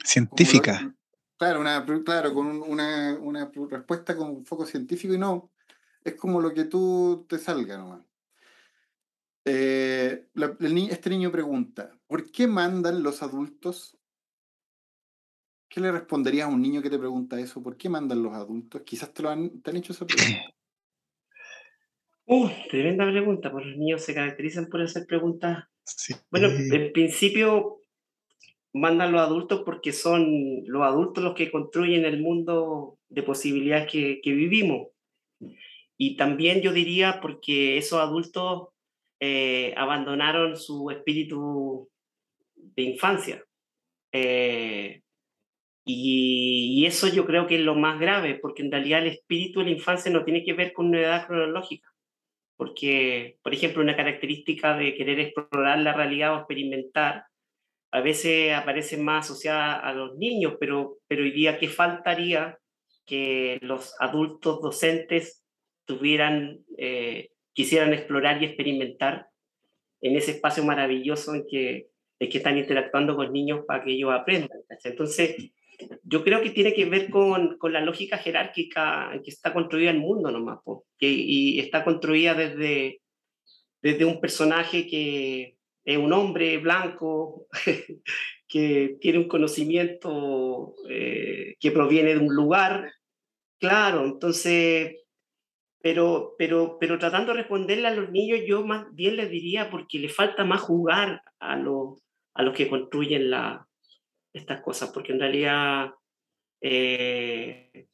[0.03, 0.95] Científica.
[1.39, 5.51] claro, una, claro, con una, una respuesta con foco científico y no,
[6.03, 8.01] es como lo que tú te salga nomás.
[9.47, 10.25] Eh,
[10.89, 13.95] este niño pregunta, ¿por qué mandan los adultos?
[15.69, 17.61] ¿Qué le responderías a un niño que te pregunta eso?
[17.61, 18.81] ¿Por qué mandan los adultos?
[18.83, 20.41] Quizás te, lo han, te han hecho esa pregunta.
[22.27, 25.65] Uh, tremenda pregunta, pues los niños se caracterizan por hacer preguntas
[26.31, 27.81] Bueno, en principio
[28.73, 34.21] mandan los adultos porque son los adultos los que construyen el mundo de posibilidades que,
[34.23, 34.87] que vivimos.
[35.97, 38.69] Y también yo diría porque esos adultos
[39.19, 41.89] eh, abandonaron su espíritu
[42.55, 43.43] de infancia.
[44.11, 45.01] Eh,
[45.85, 49.65] y, eso yo creo que es lo más grave, porque en realidad el espíritu de
[49.65, 51.89] la infancia no tiene que ver con una edad cronológica.
[52.57, 57.25] Porque, por ejemplo, una característica de querer explorar la realidad o experimentar,
[57.91, 62.57] a veces aparece más asociada a los niños, pero, pero hoy día, ¿qué faltaría
[63.05, 65.45] que los adultos docentes
[65.85, 69.29] tuvieran, eh, quisieran explorar y experimentar
[70.01, 71.87] en ese espacio maravilloso en que,
[72.19, 74.59] están interactuando con niños para que ellos aprendan.
[74.83, 75.51] Entonces,
[76.03, 80.31] yo creo que tiene que ver con, la lógica jerárquica que está construida el mundo
[80.31, 80.59] nomás,
[80.97, 83.01] que, y está construida desde,
[83.81, 87.47] desde un personaje que es un hombre blanco,
[88.47, 92.91] que tiene un conocimiento eh, que proviene de un lugar,
[93.59, 95.04] claro, entonces,
[95.85, 99.99] pero, pero, pero tratando de responderle a los niños, yo más bien les diría porque
[99.99, 102.01] le falta más jugar a, los
[102.33, 103.67] a los que construyen la,
[104.33, 105.91] estas cosas, porque en realidad
[106.59, 107.85] eh,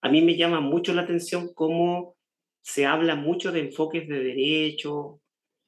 [0.00, 2.16] a mí me llama mucho la atención cómo
[2.62, 5.20] se habla mucho de enfoques de derecho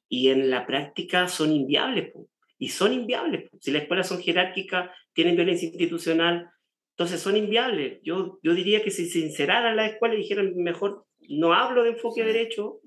[0.09, 2.11] y en la práctica son inviables,
[2.57, 3.51] y son inviables.
[3.61, 6.49] Si las escuelas son jerárquicas, tienen violencia institucional,
[6.97, 7.99] entonces son inviables.
[8.01, 11.91] Yo, yo diría que si se sinceraran la escuela y dijeran, mejor no hablo de
[11.91, 12.79] enfoque de derecho,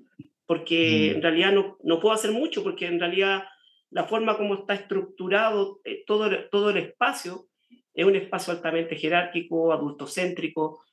[0.45, 1.15] porque mm.
[1.15, 3.43] en realidad no, no puedo hacer mucho, porque en realidad
[3.91, 7.47] la forma como está estructurado eh, todo, todo el espacio
[7.93, 10.83] es un espacio altamente jerárquico, adultocéntrico,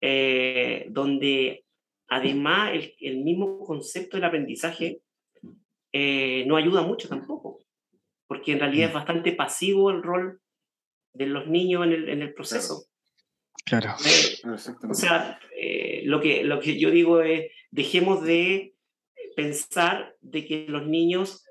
[0.00, 1.64] eh, donde
[2.08, 5.00] además el, el, mismo concepto del aprendizaje
[5.92, 7.60] eh, no ayuda mucho tampoco,
[8.26, 8.98] porque en realidad es mm.
[8.98, 10.40] bastante pasivo el rol
[11.12, 12.86] de los niños en el, en el proceso.
[13.66, 13.94] Claro.
[13.98, 15.40] o sea,
[16.04, 18.74] lo, que, lo que yo digo es, dejemos de
[19.34, 21.44] pensar de que los niños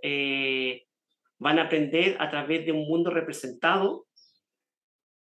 [1.38, 4.07] van a aprender a través de un mundo representado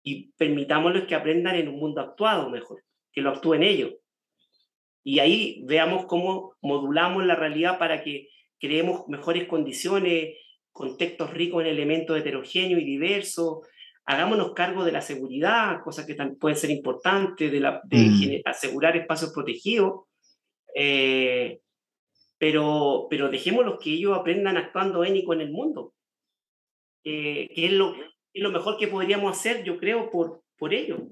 [0.04, 3.94] y permitámosles que aprendan en un mundo actuado mejor, que lo actúen ellos.
[5.02, 8.28] Y ahí veamos cómo modulamos la realidad para que
[8.60, 10.36] creemos mejores condiciones,
[10.70, 13.66] contextos ricos en elementos heterogéneos y diversos,
[14.06, 18.48] hagámonos cargo de la seguridad, cosas que pueden ser importantes, de, la, de mm.
[18.48, 20.02] asegurar espacios protegidos,
[20.74, 21.60] eh,
[22.38, 25.94] pero, pero dejémoslos que ellos aprendan actuando en y con el mundo
[27.04, 27.94] que es, lo,
[28.32, 31.08] es lo mejor que podríamos hacer, yo creo, por, por ello.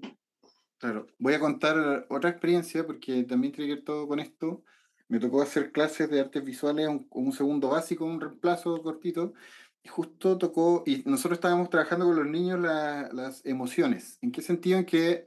[0.79, 4.65] Claro, voy a contar otra experiencia porque también tiene que ver todo con esto.
[5.09, 9.35] Me tocó hacer clases de artes visuales, un, un segundo básico, un reemplazo cortito,
[9.89, 14.19] justo tocó, y nosotros estábamos trabajando con los niños la, las emociones.
[14.23, 14.79] ¿En qué sentido?
[14.79, 15.27] En que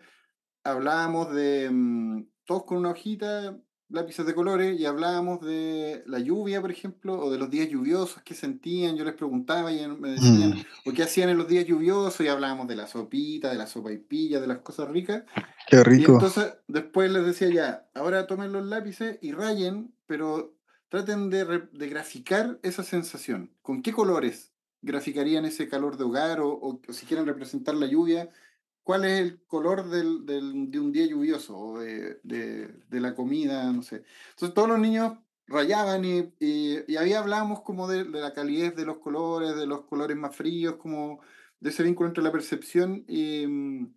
[0.63, 3.57] hablábamos de mm, todos con una hojita,
[3.89, 8.21] lápices de colores y hablábamos de la lluvia, por ejemplo, o de los días lluviosos,
[8.23, 10.89] qué sentían, yo les preguntaba y me decían, mm.
[10.89, 13.91] o qué hacían en los días lluviosos, y hablábamos de la sopita, de la sopa
[13.91, 15.23] y pilla, de las cosas ricas.
[15.67, 16.11] Qué rico.
[16.11, 20.54] Y entonces después les decía ya, ahora tomen los lápices y rayen, pero
[21.03, 23.51] traten de, graficar esa sensación.
[23.61, 28.29] ¿Con qué colores graficarían ese calor de hogar o, si quieren representar la lluvia?
[28.83, 33.81] cuál es el color del, de un día lluvioso o de, de, la comida, no
[33.81, 34.03] sé.
[34.29, 35.17] Entonces todos los niños
[35.47, 39.85] rayaban y, y, y ahí hablábamos como de, la calidez de los colores, de los
[39.85, 41.19] colores más fríos, como
[41.59, 43.95] de ese vínculo entre la percepción y, mm,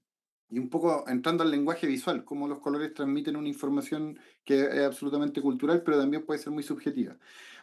[0.50, 4.84] y un poco entrando al lenguaje visual, cómo los colores transmiten una información que es
[4.84, 7.16] absolutamente cultural, pero también puede ser muy subjetiva.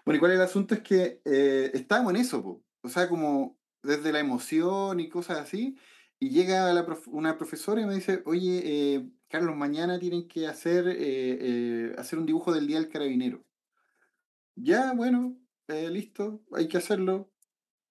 [0.06, 4.12] Bueno, y cuál es el asunto es que eh, en eso, o sea, como desde
[4.12, 5.78] la emoción y cosas así,
[6.20, 6.74] y llega
[7.08, 12.20] una profesora y me dice, oye, eh, Carlos, mañana tienen que hacer, eh, eh, hacer
[12.20, 13.46] un dibujo del Día del Carabinero.
[14.56, 17.32] Ya, bueno, listo, hay que hacerlo.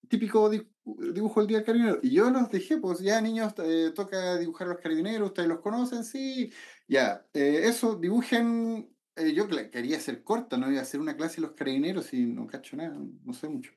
[0.08, 0.50] Típico
[0.84, 1.98] dibujo del Día del Carabinero.
[2.02, 3.54] Y yo los dejé, pues ya niños,
[3.94, 6.52] toca dibujar a los carabineros, ustedes los conocen, sí.
[6.88, 8.90] Ya, eso, dibujen.
[9.34, 12.46] yo quería hacer corta, no iba a hacer una clase de los carabineros y no
[12.46, 13.72] cacho nada, no sé mucho.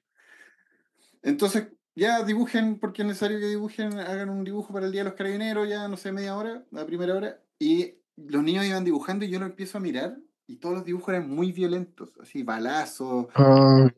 [1.22, 5.10] Entonces, ya dibujen, porque es necesario que dibujen, hagan un dibujo para el Día de
[5.10, 9.26] los Carabineros, ya no sé, media hora, la primera hora, y los niños iban dibujando
[9.26, 13.28] y yo lo empiezo a mirar y todos los dibujos eran muy violentos, así balazos,
[13.36, 13.90] oh,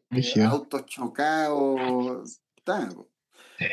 [0.50, 2.42] autos chocados,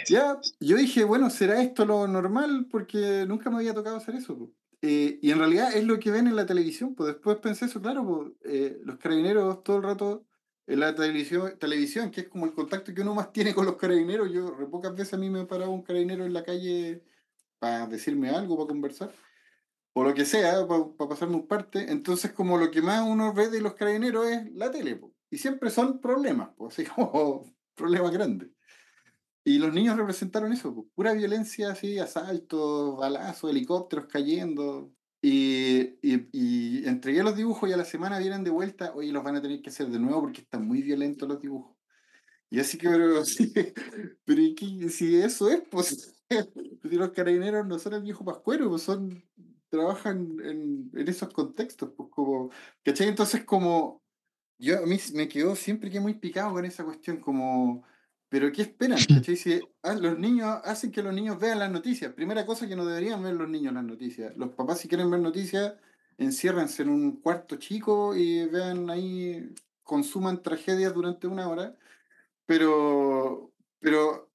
[0.08, 2.66] Ya, yo dije, bueno, ¿será esto lo normal?
[2.70, 4.50] Porque nunca me había tocado hacer eso.
[4.82, 6.94] Eh, y en realidad es lo que ven en la televisión.
[6.94, 10.26] Pues después pensé eso, claro, pues, eh, los carabineros todo el rato
[10.66, 13.76] en la televisión, televisión, que es como el contacto que uno más tiene con los
[13.76, 14.30] carabineros.
[14.32, 17.02] Yo pocas veces a mí me ha parado un carabinero en la calle
[17.58, 19.12] para decirme algo, para conversar,
[19.92, 21.90] o lo que sea, para, pasarme un parte.
[21.90, 25.70] Entonces, como lo que más uno ve de los carabineros es la tele, y siempre
[25.70, 27.44] son problemas, pues, así como
[27.74, 28.55] problemas grandes.
[29.46, 34.92] Y los niños representaron eso, pura violencia, así, asaltos, balazos, helicópteros cayendo.
[35.22, 39.36] Y, y, entregué los dibujos y a la semana vienen de vuelta, oye, los van
[39.36, 41.76] a tener que hacer de nuevo porque están muy violentos los dibujos.
[42.50, 43.22] Y así que, pero,
[44.24, 44.42] pero
[44.90, 46.20] si eso es, pues,
[46.82, 49.22] los carabineros no son el viejo pascuero, pues son,
[49.68, 52.50] trabajan en, en esos contextos, pues como,
[52.82, 53.06] ¿cachai?
[53.06, 54.02] Entonces como,
[54.58, 57.84] yo a mí me quedo siempre que muy picado con esa cuestión, como
[58.38, 58.98] pero ¿qué esperan?
[59.24, 62.12] Si ah, los niños hacen que los niños vean las noticias.
[62.12, 64.36] Primera cosa que no deberían ver los niños las noticias.
[64.36, 65.72] Los papás si quieren ver noticias,
[66.18, 71.76] enciérrense en un cuarto chico y vean ahí, consuman tragedias durante una hora.
[72.44, 74.30] Pero, pero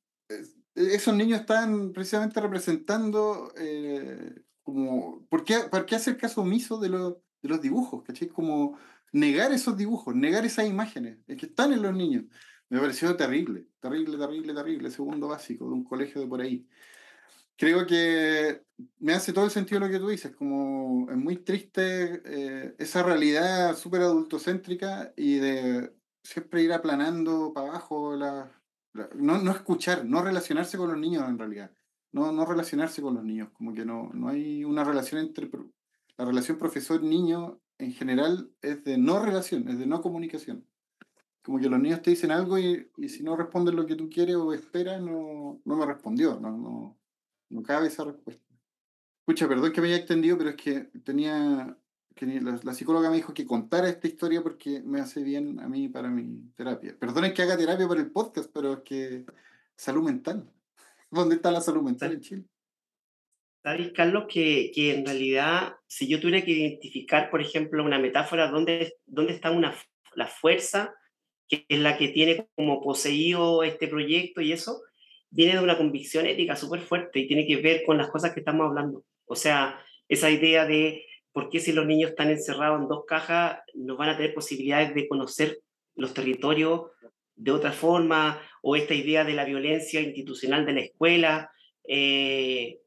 [0.74, 4.34] esos niños están precisamente representando eh,
[4.64, 8.02] como, ¿por qué, ¿por qué hacer caso omiso de, los, de los dibujos?
[8.02, 8.30] ¿Cachai?
[8.30, 8.80] Como
[9.12, 12.24] negar esos dibujos, negar esas imágenes, es que están en los niños.
[12.72, 16.66] Me pareció terrible, terrible, terrible, terrible, segundo básico de un colegio de por ahí.
[17.58, 18.64] Creo que
[19.00, 23.04] me hace todo el sentido lo que tú dices, como es muy triste eh, esa
[23.04, 25.94] realidad súper adultocéntrica y de
[26.24, 28.50] siempre ir aplanando para abajo, la,
[29.16, 31.72] no, no, escuchar, no relacionarse con los niños en realidad,
[32.14, 35.50] no, no relacionarse con los niños, como que no, no hay una relación entre,
[36.18, 40.71] la relación profesor-niño en general es de no relación, es de no comunicación
[41.42, 44.10] como que los niños te dicen algo y, y, si no responden lo que tú
[44.10, 47.00] quieres o esperas, no, no me respondió, no, no,
[47.50, 48.44] no cabe esa respuesta.
[49.20, 51.78] Escucha, perdón que me haya extendido, pero es que tenía,
[52.16, 55.68] que la, la, psicóloga me dijo que contara esta historia porque me hace bien a
[55.68, 56.96] mí para mi terapia.
[57.00, 59.26] Perdón que haga terapia para el podcast, pero es que
[59.76, 60.52] salud mental.
[61.12, 62.44] ¿Dónde está la salud mental en Chile?
[63.64, 68.50] Sabes, Carlos, que, que, en realidad, si yo tuviera que identificar, por ejemplo, una metáfora,
[68.50, 69.76] ¿dónde, dónde está una,
[70.16, 70.96] la fuerza
[71.52, 74.82] que es la que tiene como poseído este proyecto y eso,
[75.30, 78.40] viene de una convicción ética súper fuerte y tiene que ver con las cosas que
[78.40, 79.04] estamos hablando.
[79.26, 83.60] O sea, esa idea de por qué si los niños están encerrados en dos cajas
[83.74, 85.60] no van a tener posibilidades de conocer
[85.96, 86.84] los territorios
[87.36, 91.52] de otra forma, o esta idea de la violencia institucional de la escuela.
[91.88, 92.80] Eh,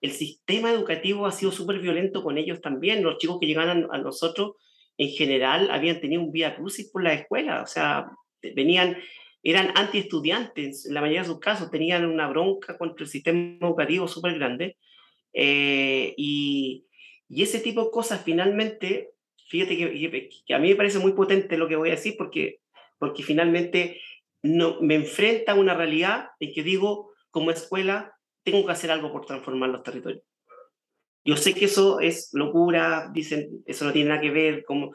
[0.00, 3.02] el sistema educativo ha sido súper violento con ellos también.
[3.02, 4.52] Los chicos que llegan a, a nosotros
[4.96, 8.10] en general habían tenido un vía crucis por la escuela, o sea,
[8.54, 8.96] venían,
[9.42, 14.08] eran antiestudiantes, en la mayoría de sus casos tenían una bronca contra el sistema educativo
[14.08, 14.76] súper grande,
[15.32, 16.86] eh, y,
[17.28, 19.10] y, ese tipo de cosas finalmente,
[19.48, 22.60] fíjate que, a mí me parece muy potente lo que voy a decir, porque,
[22.98, 24.00] porque finalmente
[24.42, 28.14] no, me enfrenta a una realidad en que digo, como escuela,
[28.44, 30.22] tengo que hacer algo por transformar los territorios.
[31.24, 34.92] Yo sé que eso es locura, dicen, eso no tiene nada que ver, como,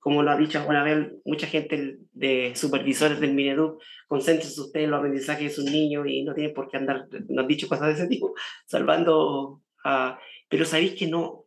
[0.00, 4.90] como lo ha dicho alguna vez mucha gente de supervisores del Mineduc, concéntrense ustedes en
[4.90, 7.88] los aprendizajes de sus niños y no tienen por qué andar, no han dicho cosas
[7.88, 8.34] de ese tipo,
[8.66, 10.18] salvando a...
[10.48, 11.44] Pero sabéis que no.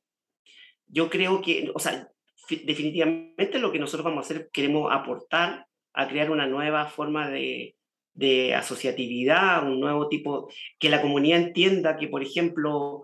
[0.88, 2.10] Yo creo que, o sea,
[2.50, 7.76] definitivamente lo que nosotros vamos a hacer, queremos aportar a crear una nueva forma de,
[8.14, 10.50] de asociatividad, un nuevo tipo,
[10.80, 13.04] que la comunidad entienda que, por ejemplo,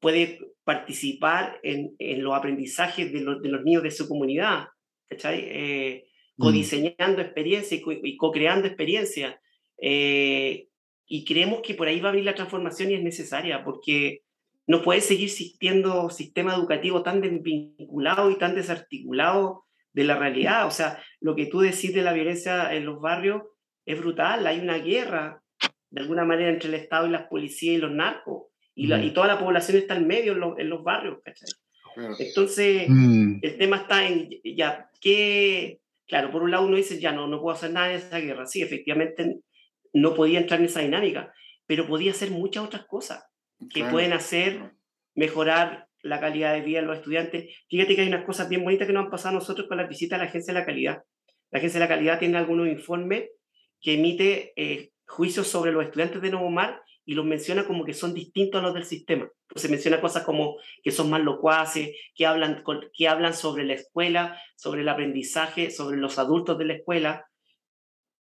[0.00, 4.66] puede participar en, en los aprendizajes de, de, los niños de su comunidad,
[5.08, 5.40] ¿cachai?
[5.46, 6.04] Eh,
[6.36, 6.42] mm.
[6.42, 9.36] codiseñando experiencias y co-creando experiencias.
[9.80, 10.68] Eh,
[11.06, 14.24] y creemos que por ahí va a venir la transformación y es necesaria, porque
[14.66, 20.66] no puede seguir existiendo sistema educativo tan desvinculado y tan desarticulado de la realidad.
[20.66, 23.42] O sea, lo que tú decís de la violencia en los barrios
[23.86, 24.46] es brutal.
[24.46, 25.42] Hay una guerra,
[25.88, 28.47] de alguna manera, entre el Estado y las policías y los narcos
[28.78, 31.48] y, la, y toda la población está en medio en, en los barrios, ¿cachai?
[32.20, 33.40] Entonces, mm.
[33.42, 37.40] el tema está en, ya, que, claro, por un lado uno dice, ya no, no
[37.40, 38.46] puedo hacer nada en esa guerra.
[38.46, 39.40] Sí, efectivamente,
[39.92, 41.32] no podía entrar en esa dinámica,
[41.66, 43.24] pero podía hacer muchas otras cosas
[43.74, 44.70] que pueden hacer
[45.16, 47.52] mejorar la calidad de vida de los estudiantes.
[47.68, 49.88] Fíjate que hay unas cosas bien bonitas que nos han pasado a nosotros con la
[49.88, 51.02] visita a la Agencia de la Calidad.
[51.50, 53.24] La Agencia de la Calidad tiene algunos informes
[53.80, 57.94] que emite eh, juicios sobre los estudiantes de Nuevo Mar y los menciona como que
[57.94, 59.32] son distintos a los del sistema.
[59.56, 64.38] Se menciona cosas como que son más locuaces, que hablan, que hablan sobre la escuela,
[64.56, 67.26] sobre el aprendizaje, sobre los adultos de la escuela.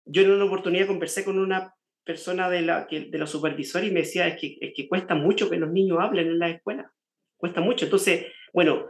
[0.04, 1.74] Yo en una oportunidad conversé con una
[2.04, 5.50] persona de, la, de los supervisores y me decía, es que, es que cuesta mucho
[5.50, 6.92] que los niños hablen en la escuela,
[7.38, 7.86] cuesta mucho.
[7.86, 8.86] Entonces, bueno,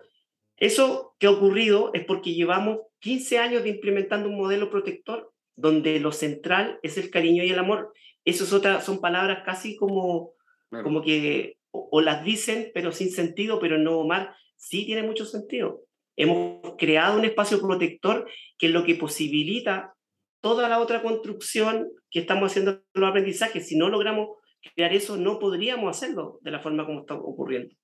[0.59, 6.01] Eso que ha ocurrido es porque llevamos 15 años de implementando un modelo protector donde
[6.01, 7.95] lo central es el cariño y el amor.
[8.27, 8.49] Esas
[8.85, 10.33] son palabras casi como,
[10.69, 15.83] como que o, las dicen pero sin sentido, pero no, Omar, sí tiene mucho sentido.
[16.17, 19.95] Hemos creado un espacio protector que es lo que posibilita
[20.41, 23.69] toda la otra construcción que estamos haciendo en los aprendizajes.
[23.69, 24.31] Si no logramos
[24.75, 27.75] crear eso, no podríamos hacerlo de la forma como está ocurriendo.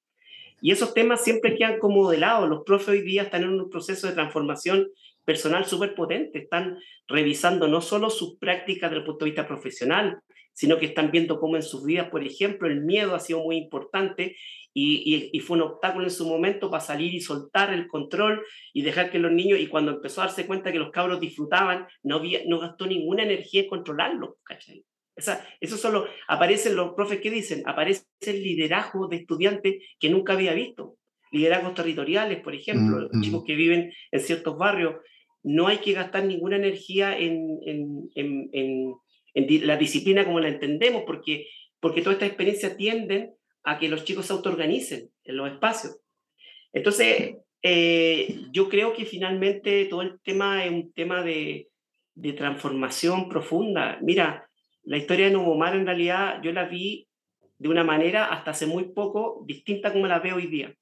[0.60, 2.48] Y esos temas siempre quedan como de lado.
[2.48, 4.88] Los profes hoy día están en un proceso de transformación
[5.24, 6.40] personal súper potente.
[6.40, 10.20] Están revisando no solo sus prácticas desde el punto de vista profesional,
[10.52, 13.56] sino que están viendo cómo en sus vidas, por ejemplo, el miedo ha sido muy
[13.56, 14.36] importante
[14.74, 18.42] y, y, fue un obstáculo en su momento para salir y soltar el control
[18.72, 21.86] y dejar que los niños, y cuando empezó a darse cuenta que los cabros disfrutaban,
[22.02, 24.84] no, había, no gastó ninguna energía en controlarlo, ¿cachai?
[25.14, 30.32] Esa, eso solo aparecen los profes que dicen, aparece el liderazgo de estudiantes que nunca
[30.32, 30.96] había visto.
[31.32, 33.46] Liderazgos territoriales, por ejemplo, los mm, chicos mm.
[33.46, 34.96] que viven en ciertos barrios.
[35.42, 38.94] No hay que gastar ninguna energía en, en, en,
[39.34, 41.48] en la disciplina como la entendemos, porque,
[41.80, 43.34] porque todas estas experiencias tienden
[43.64, 46.00] a que los chicos se autoorganicen en los espacios.
[46.72, 51.68] Entonces, eh, yo creo que finalmente todo el tema es un tema de,
[52.14, 53.98] de transformación profunda.
[54.02, 54.48] Mira,
[54.84, 57.08] la historia de Nuevo Mar en realidad yo la vi
[57.58, 60.74] de una manera hasta hace muy poco distinta como la veo hoy día.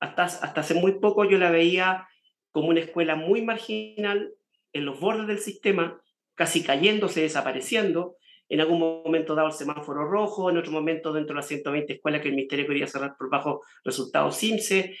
[0.00, 2.06] Hasta, hasta hace muy poco yo la veía
[2.52, 4.32] como una escuela muy marginal,
[4.72, 6.00] en los bordes del sistema,
[6.34, 8.16] casi cayéndose, desapareciendo.
[8.48, 12.22] En algún momento dado el semáforo rojo, en otro momento dentro de las 120 escuelas
[12.22, 14.96] que el Ministerio quería cerrar por bajo resultados CIMSE,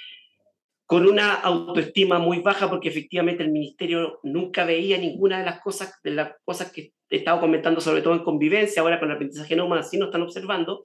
[0.84, 5.98] con una autoestima muy baja porque efectivamente el Ministerio nunca veía ninguna de las cosas,
[6.02, 9.54] de las cosas que he estado comentando sobre todo en convivencia, ahora con el aprendizaje
[9.54, 10.84] nómada, sí nos están observando.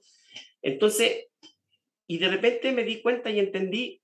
[0.62, 1.28] Entonces,
[2.06, 4.02] y de repente me di cuenta y entendí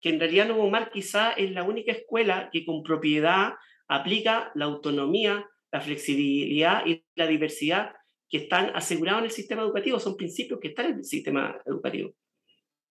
[0.00, 3.54] que en realidad Nuevo Mar quizá es la única escuela que con propiedad
[3.88, 7.92] aplica la autonomía, la flexibilidad y la diversidad
[8.28, 12.12] que están asegurados en el sistema educativo, son principios que están en el sistema educativo.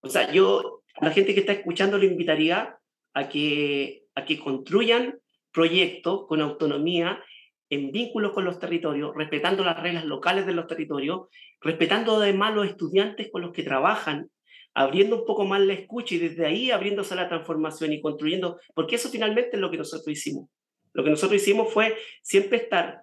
[0.02, 2.78] O sea, yo la gente que está escuchando le invitaría
[3.14, 5.18] a que, a que construyan
[5.52, 7.22] proyectos con autonomía
[7.70, 11.28] en vínculos con los territorios, respetando las reglas locales de los territorios,
[11.60, 14.28] respetando además los estudiantes con los que trabajan,
[14.74, 18.60] abriendo un poco más la escucha y desde ahí abriéndose a la transformación y construyendo,
[18.74, 20.48] porque eso finalmente es lo que nosotros hicimos.
[20.92, 23.02] Lo que nosotros hicimos fue siempre estar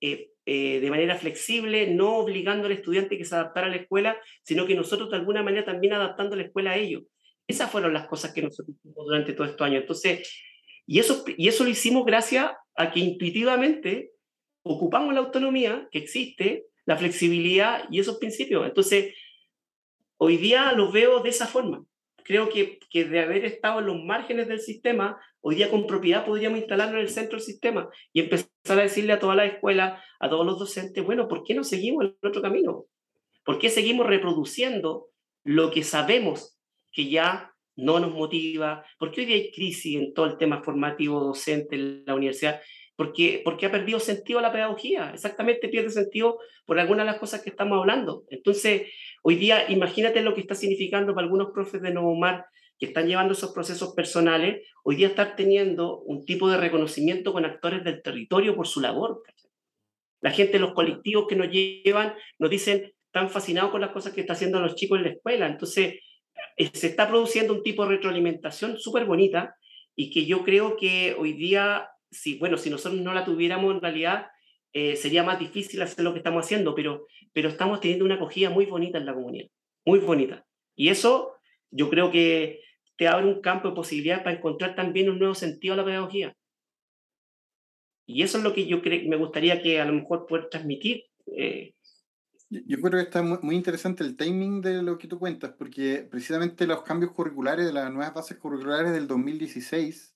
[0.00, 4.16] eh, eh, de manera flexible, no obligando al estudiante que se adaptara a la escuela,
[4.42, 7.04] sino que nosotros de alguna manera también adaptando la escuela a ellos.
[7.46, 9.82] Esas fueron las cosas que nosotros hicimos durante todos estos años.
[9.82, 10.28] Entonces,
[10.86, 14.12] y eso, y eso lo hicimos gracias a que intuitivamente
[14.62, 18.66] ocupamos la autonomía que existe, la flexibilidad y esos principios.
[18.66, 19.14] Entonces,
[20.24, 21.84] hoy día lo veo de esa forma.
[22.22, 26.24] Creo que, que de haber estado en los márgenes del sistema, hoy día con propiedad
[26.24, 30.00] podríamos instalarlo en el centro del sistema y empezar a decirle a todas las escuelas,
[30.20, 32.84] a todos los docentes, bueno, ¿por qué no seguimos el otro camino?
[33.44, 35.08] ¿Por qué seguimos reproduciendo
[35.42, 36.56] lo que sabemos
[36.92, 41.18] que ya no nos motiva, porque hoy día hay crisis en todo el tema formativo
[41.18, 42.60] docente en la universidad,
[42.96, 47.42] porque, porque ha perdido sentido la pedagogía, exactamente pierde sentido por algunas de las cosas
[47.42, 48.24] que estamos hablando.
[48.30, 52.46] Entonces, hoy día, imagínate lo que está significando para algunos profes de Nuevo Mar
[52.78, 57.44] que están llevando esos procesos personales, hoy día estar teniendo un tipo de reconocimiento con
[57.44, 59.22] actores del territorio por su labor.
[60.20, 64.22] La gente, los colectivos que nos llevan, nos dicen, están fascinados con las cosas que
[64.22, 65.46] están haciendo los chicos en la escuela.
[65.46, 66.00] Entonces,
[66.56, 69.54] eh, se está produciendo un tipo de retroalimentación súper bonita
[69.94, 73.80] y que yo creo que hoy día, si, bueno, si nosotros no la tuviéramos en
[73.80, 74.28] realidad,
[74.72, 78.50] eh, sería más difícil hacer lo que estamos haciendo, pero, pero estamos teniendo una acogida
[78.50, 79.48] muy bonita en la comunidad,
[79.84, 80.46] muy bonita.
[80.76, 81.34] Y eso
[81.70, 82.60] yo creo que
[82.96, 86.36] te abre un campo de posibilidades para encontrar también un nuevo sentido a la pedagogía.
[88.06, 91.04] Y eso es lo que yo creo, me gustaría que a lo mejor poder transmitir
[91.26, 91.74] eh,
[92.66, 96.66] yo creo que está muy interesante el timing de lo que tú cuentas, porque precisamente
[96.66, 100.11] los cambios curriculares de las nuevas bases curriculares del 2016,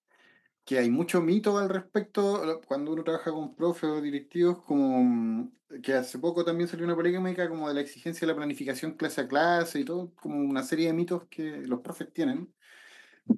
[0.67, 5.53] que hay mucho mito al respecto cuando uno trabaja con profes o directivos, como mm,
[5.83, 9.21] que hace poco también salió una polémica como de la exigencia de la planificación clase
[9.23, 12.53] a clase y todo, como una serie de mitos que los profes tienen.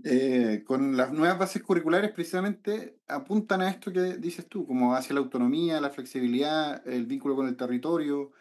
[0.05, 5.14] Eh, con las nuevas bases curriculares precisamente apuntan a esto que dices tú, como hacia
[5.14, 8.33] la autonomía, la flexibilidad, el vínculo con el territorio,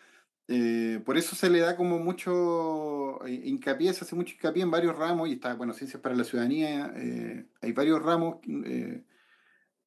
[0.50, 4.72] eh, por eso se le da como mucho eh, hincapié, se hace mucho hincapié en
[4.72, 8.38] varios ramos, y está, bueno, ciencias para la ciudadanía, eh, hay varios ramos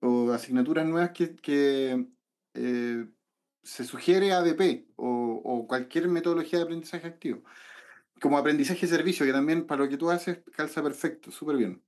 [0.00, 2.06] o asignaturas nuevas que,
[3.62, 7.42] se sugiere ADP o, o, cualquier metodología de aprendizaje activo.
[8.20, 11.82] Como aprendizaje de servicio, que también para lo que tú haces calza perfecto, súper bien.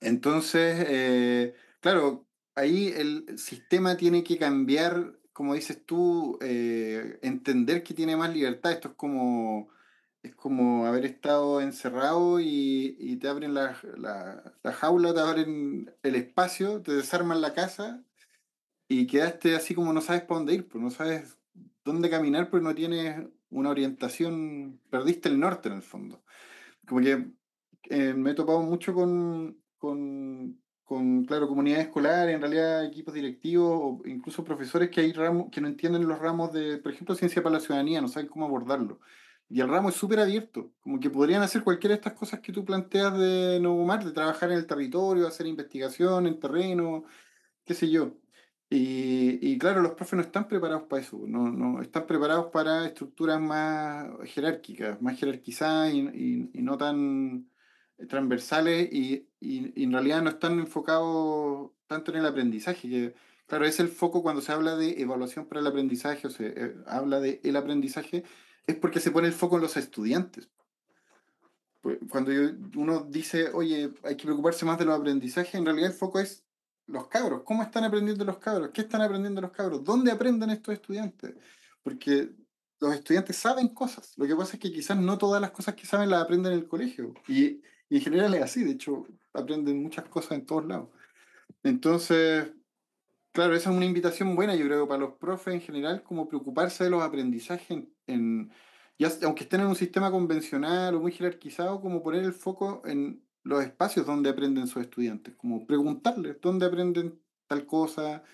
[0.00, 8.16] Entonces, claro, ahí el sistema tiene que cambiar, como dices tú, eh, entender que tiene
[8.16, 8.72] más libertad.
[8.72, 9.68] Esto es como,
[10.22, 16.80] es como haber estado encerrado y, te abren la, la, jaula, te abren el espacio,
[16.80, 18.02] te desarman la casa
[18.88, 21.36] y quedaste así como no sabes para dónde ir, pues no sabes
[21.84, 26.24] dónde caminar, pero no tienes una orientación, perdiste el norte en el fondo.
[26.88, 27.26] Como que
[27.90, 33.68] eh, me he topado mucho con, con, con, claro, comunidades escolares, en realidad equipos directivos
[33.72, 37.42] o incluso profesores que hay ramos que no entienden los ramos de, por ejemplo, ciencia
[37.42, 39.00] para la ciudadanía, no saben cómo abordarlo.
[39.48, 42.52] Y el ramo es súper abierto, como que podrían hacer cualquiera de estas cosas que
[42.52, 47.04] tú planteas de Novomar, de trabajar en el territorio, hacer investigación en terreno,
[47.64, 48.16] qué sé yo.
[48.68, 52.86] Y, y, claro, los profes no están preparados para eso, no, no están preparados para
[52.86, 57.48] estructuras más jerárquicas, más jerarquizadas y, y, no tan
[58.08, 62.88] transversales y, en realidad no están enfocados tanto en el aprendizaje.
[62.88, 63.14] Que,
[63.46, 66.74] claro, es el foco cuando se habla de evaluación para el aprendizaje o se eh,
[66.86, 68.24] habla de el aprendizaje,
[68.66, 70.48] es porque se pone el foco en los estudiantes.
[71.80, 72.32] Pues, cuando
[72.76, 76.44] uno dice, oye, hay que preocuparse más de los aprendizajes, en realidad el foco es
[76.86, 78.70] los cabros, ¿cómo están aprendiendo los cabros?
[78.72, 79.82] ¿Qué están aprendiendo los cabros?
[79.82, 81.34] ¿Dónde aprenden estos estudiantes?
[81.82, 82.30] Porque
[82.80, 84.12] los estudiantes saben cosas.
[84.16, 86.58] Lo que pasa es que quizás no todas las cosas que saben las aprenden en
[86.58, 87.14] el colegio.
[87.28, 87.60] Y,
[87.90, 90.88] en general es así, de hecho, aprenden muchas cosas en todos lados.
[91.62, 92.50] Entonces,
[93.32, 96.84] claro, esa es una invitación buena, yo creo, para los profes en general, como preocuparse
[96.84, 98.50] de los aprendizajes en,
[98.98, 103.22] ya, aunque estén en un sistema convencional o muy jerarquizado, como poner el foco en
[103.42, 108.24] los espacios donde aprenden sus estudiantes, como preguntarles dónde aprenden tal cosa,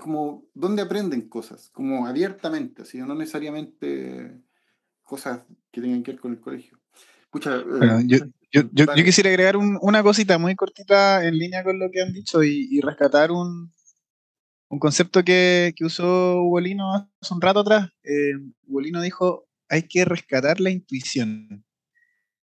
[0.00, 4.42] como dónde aprenden cosas, como abiertamente, así, no necesariamente
[5.02, 6.80] cosas que tengan que ver con el colegio.
[7.36, 8.18] Escucha, eh, yo,
[8.50, 12.42] yo, yo, quisiera agregar una cosita muy cortita en línea con lo que han dicho
[12.42, 13.74] y, rescatar un,
[14.70, 17.90] un concepto que, que, usó Ugolino hace un rato atrás.
[18.04, 18.32] Eh,
[18.66, 21.62] Ugolino dijo, hay que rescatar la intuición.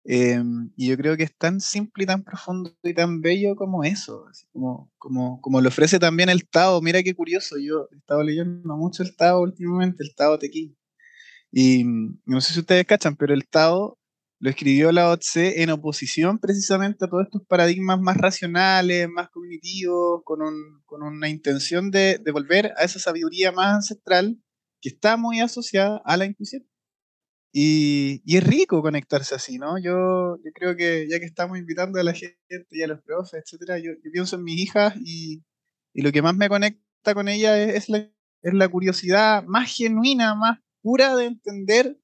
[0.04, 3.82] Em, y yo creo que es tan simple y tan profundo y tan bello como
[3.82, 6.80] eso, como, como, como lo ofrece también el Tao.
[6.80, 10.76] Mira qué curioso, yo he estado leyendo mucho el Tao últimamente, el Tao Tequín.
[11.50, 11.84] Y
[12.24, 13.98] no sé si ustedes cachan, pero el Tao
[14.46, 20.22] lo escribió Lao Tse en oposición precisamente a todos estos paradigmas más racionales, más cognitivos,
[20.22, 24.40] con, un, con una intención de, de volver a esa sabiduría más ancestral
[24.80, 26.64] que está muy asociada a la intuición.
[27.52, 29.82] Y, es rico conectarse así, ¿no?
[29.82, 33.42] Yo, yo, creo que ya que estamos invitando a la gente y a los profes,
[33.44, 35.42] etcétera, yo, pienso en mis hijas y,
[35.92, 40.36] y, lo que más me conecta con ellas es, la, es la curiosidad más genuina,
[40.36, 41.98] más pura de entender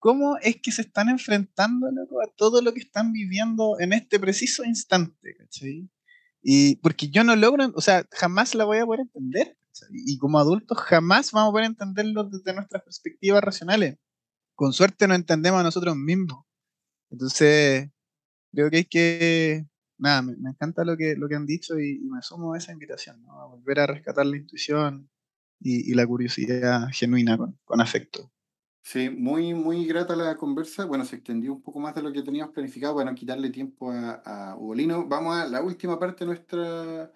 [0.00, 4.64] cómo es que se están enfrentando a todo lo que están viviendo en este preciso
[4.64, 5.88] instante, ¿cachai?
[6.42, 9.56] Y porque yo no logro, o sea, jamás la voy a poder entender.
[9.92, 13.96] Y como adultos jamás vamos a poder entenderlo desde nuestras perspectivas racionales
[14.60, 16.44] con suerte no entendemos a nosotros mismos.
[17.08, 17.88] Entonces,
[18.52, 22.20] creo que hay que, nada, me, encanta lo que, lo que han dicho y, me
[22.20, 23.40] sumo a esa invitación, ¿no?
[23.40, 25.08] a volver a rescatar la intuición
[25.60, 28.30] y, la curiosidad genuina con, afecto.
[28.82, 30.84] Sí, muy, muy grata la conversa.
[30.86, 33.90] Bueno, se extendió un poco más de lo que teníamos planificado para no quitarle tiempo
[33.90, 35.06] a, a Ugolino.
[35.06, 37.12] Vamos a la última parte de nuestra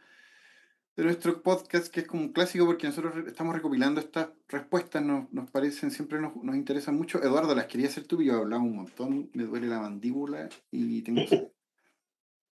[0.96, 5.32] de nuestro podcast, que es como un clásico porque nosotros estamos recopilando estas respuestas, nos,
[5.32, 7.22] nos parecen, siempre nos, nos interesan mucho.
[7.22, 11.02] Eduardo, las quería hacer tú, yo he hablado un montón, me duele la mandíbula y
[11.02, 11.22] tengo...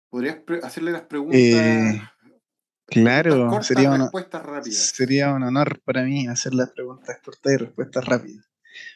[0.10, 1.40] ¿Podrías hacerle las preguntas?
[1.40, 2.02] Eh,
[2.86, 4.91] claro, sería, respuestas rápidas.
[4.94, 8.45] sería un honor para mí hacer las preguntas cortas y respuestas rápidas.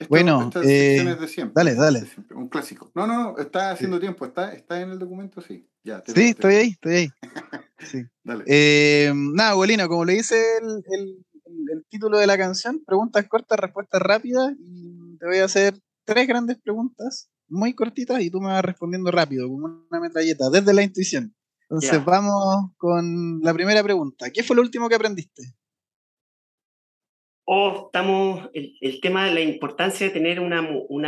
[0.09, 1.03] Bueno, eh,
[1.53, 2.03] dale, dale.
[2.35, 2.91] un clásico.
[2.95, 5.67] No, no, no, está haciendo tiempo, está, está en el documento, sí.
[5.83, 7.09] Ya, sí, estoy ahí, estoy ahí.
[7.77, 8.03] Sí.
[8.47, 14.53] Eh, nada, Abuelino, como le dice el, título de la canción, preguntas cortas, respuestas rápidas,
[14.57, 19.11] y te voy a hacer tres grandes preguntas, muy cortitas, y tú me vas respondiendo
[19.11, 21.35] rápido, como una metralleta, desde la intuición.
[21.69, 24.29] Entonces vamos con la primera pregunta.
[24.31, 25.43] ¿Qué fue lo último que aprendiste?
[27.47, 30.61] Oh, estamos, el, tema de la importancia de tener una,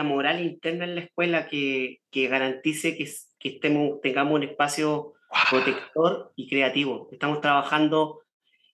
[0.03, 5.13] moral interna en la escuela que, garantice que, que estemos, tengamos un espacio
[5.49, 7.09] protector y creativo.
[7.11, 8.21] Estamos trabajando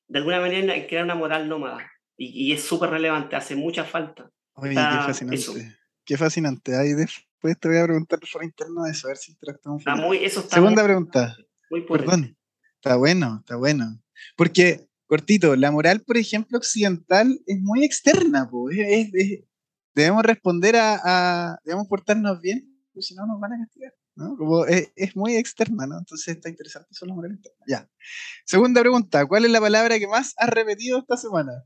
[0.07, 4.29] de alguna manera en crear una moral nómada y, es súper relevante, hace mucha falta.
[4.53, 5.77] Oye, qué fascinante.
[6.05, 6.75] Qué fascinante.
[6.75, 9.81] Ahí después te voy a preguntar por interno de eso, a ver si interactuamos.
[9.81, 11.35] Está muy, eso está Segunda pregunta.
[11.69, 12.37] Muy Perdón.
[12.75, 13.99] Está bueno, está bueno.
[14.35, 18.49] Porque, cortito, la moral, por ejemplo, occidental es muy externa.
[19.93, 23.93] debemos responder a, a, Debemos portarnos bien, porque si no nos van a castigar.
[24.15, 24.35] ¿no?
[24.35, 25.99] Como es, es, muy externa, ¿no?
[25.99, 27.63] Entonces está interesante eso la moral interna.
[27.67, 27.87] Ya.
[28.43, 31.63] Segunda pregunta, ¿cuál es la palabra que más has repetido esta semana?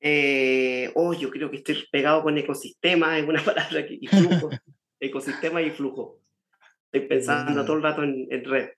[0.00, 4.50] Eh, oh, yo creo que estoy pegado con ecosistema, es una palabra que, y flujo.
[5.00, 6.20] ecosistema y flujo.
[6.92, 8.68] Estoy pensando todo el rato en, en red.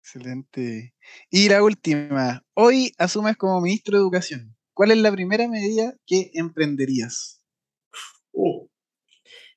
[0.00, 0.94] Excelente.
[1.30, 4.56] Y la última, hoy asumes como ministro de Educación.
[4.72, 7.42] ¿Cuál es la primera medida que emprenderías?
[8.32, 8.68] Uh,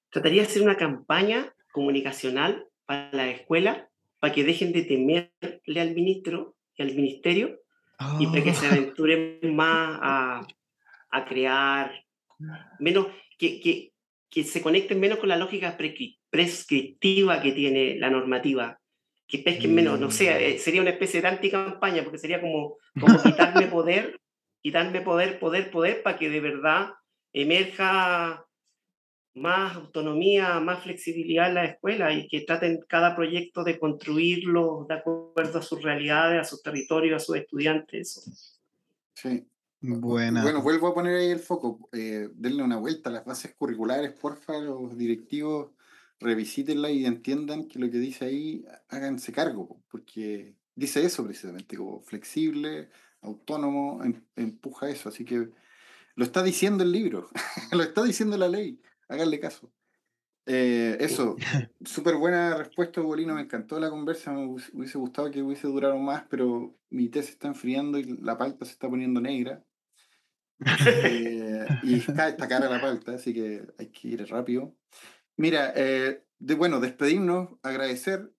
[0.09, 3.89] trataría de hacer una campaña comunicacional para la escuela
[4.19, 7.59] para que dejen de temerle al ministro y al ministerio
[8.19, 8.71] y para que se oh.
[8.71, 10.47] aventuren más a,
[11.11, 11.91] a crear,
[12.79, 13.07] menos,
[13.37, 13.93] que, que,
[14.29, 15.77] que, se conecten menos con la lógica
[16.29, 18.80] prescriptiva que tiene la normativa,
[19.31, 20.37] que pesquen menos, no sé, mm.
[20.37, 24.21] eh, sería una especie de anticampaña, porque sería como, como quitarme poder
[24.61, 26.91] quitarme poder, poder, poder, para que de verdad
[27.33, 28.45] emerja
[29.33, 34.95] más autonomía, más flexibilidad en la escuela y que traten cada proyecto de construirlo de
[34.95, 38.59] acuerdo a sus realidades, a sus territorios, a sus estudiantes.
[39.13, 39.45] Sí.
[39.83, 40.43] Buena.
[40.43, 41.89] Bueno, vuelvo a poner ahí el foco.
[41.91, 45.71] Eh, denle una vuelta a las bases curriculares, porfa, los directivos
[46.21, 52.01] revisítenla y entiendan que lo que dice ahí, háganse cargo, porque dice eso precisamente, como
[52.01, 52.89] flexible,
[53.21, 55.49] autónomo em, empuja eso, así que
[56.15, 57.29] lo está diciendo el libro,
[57.71, 58.79] lo está diciendo la ley,
[59.09, 59.73] háganle caso.
[60.45, 61.35] Eh, eso,
[61.85, 66.25] súper buena respuesta, Bolino, me encantó la conversa, me hubiese gustado que hubiese durado más,
[66.29, 69.63] pero mi té se está enfriando y la palta se está poniendo negra.
[70.85, 74.75] Eh, y está, está cara la palta, así que hay que ir rápido.
[75.37, 78.31] Mira, eh, de, bueno, despedirnos, agradecer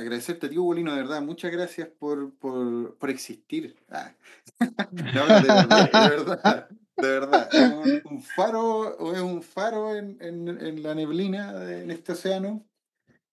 [0.00, 3.76] agradecerte, tío Bolino, de verdad, muchas gracias por, por, por existir.
[3.88, 4.12] Ah.
[4.90, 7.48] no, de verdad, de verdad, de verdad.
[7.52, 12.66] Es un, faro, es un faro en, en, en la neblina, en este océano.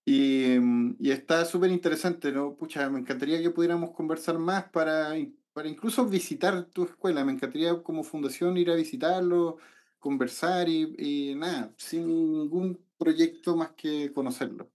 [0.05, 0.55] Y,
[0.99, 2.55] y está súper interesante, ¿no?
[2.55, 5.09] Pucha, me encantaría que pudiéramos conversar más para,
[5.51, 7.25] para incluso visitar tu escuela.
[7.25, 9.57] Me encantaría como fundación ir a visitarlo,
[9.99, 14.71] conversar y, y nada, sin ningún proyecto más que conocerlo.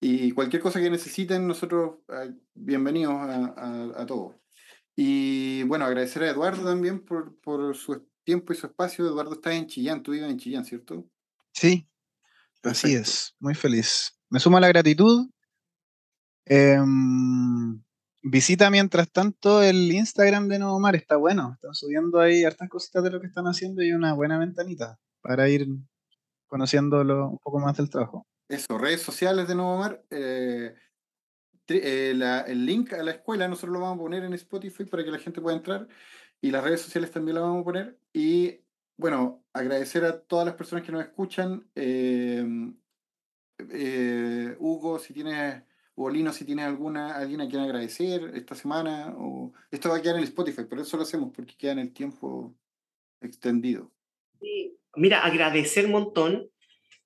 [0.00, 1.98] Y cualquier cosa que necesiten, nosotros
[2.54, 4.36] bienvenidos a, a, todos.
[4.94, 9.06] Y bueno, agradecer a Eduardo también por, por su tiempo y su espacio.
[9.06, 11.04] Eduardo está en Chillán, tú vives en Chillán, ¿cierto?
[11.52, 11.88] Sí,
[12.62, 14.16] así es, muy feliz.
[14.30, 15.28] Me suma la gratitud.
[16.44, 17.82] Em,
[18.30, 21.52] visita mientras tanto el Instagram de Nuevo Mar, está bueno.
[21.54, 25.48] Están subiendo ahí hartas cositas de lo que están haciendo y una buena ventanita para
[25.48, 25.66] ir
[26.46, 28.26] conociéndolo un poco más del trabajo.
[28.48, 30.02] Eso, redes sociales de Nuevo Mar.
[30.10, 30.74] Eh,
[31.68, 35.10] eh, el link a la escuela nosotros lo vamos a poner en Spotify para que
[35.10, 35.86] la gente pueda entrar
[36.40, 37.98] y las redes sociales también lo vamos a poner.
[38.12, 38.60] Y
[38.96, 41.68] bueno, agradecer a todas las personas que nos escuchan.
[41.74, 42.78] Em,
[43.70, 45.62] eh, Hugo, si tienes,
[45.98, 50.14] Bolino, si tienes alguna, alguien a quien agradecer esta semana, o esto va a quedar
[50.14, 52.54] en el Spotify, pero eso lo hacemos porque queda en el tiempo
[53.20, 53.90] extendido.
[54.94, 56.48] Mira, agradecer un montón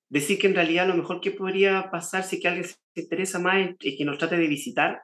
[0.09, 3.71] decir que en realidad lo mejor que podría pasar si que alguien se interesa más
[3.79, 5.01] es que nos trate de visitar.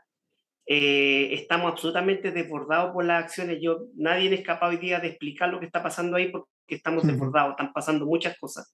[0.67, 3.57] Eh, estamos absolutamente desbordados por las acciones.
[3.59, 7.07] Yo, nadie es capaz hoy día de explicar lo que está pasando ahí porque estamos
[7.07, 8.71] desbordados, están pasando muchas cosas.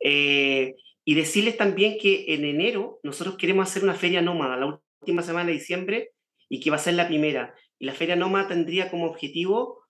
[0.00, 5.22] Eh, y decirles también que en enero nosotros queremos hacer una feria nómada, la última
[5.22, 6.12] semana de diciembre,
[6.48, 7.54] y que va a ser la primera.
[7.78, 9.82] Y la feria nómada tendría como objetivo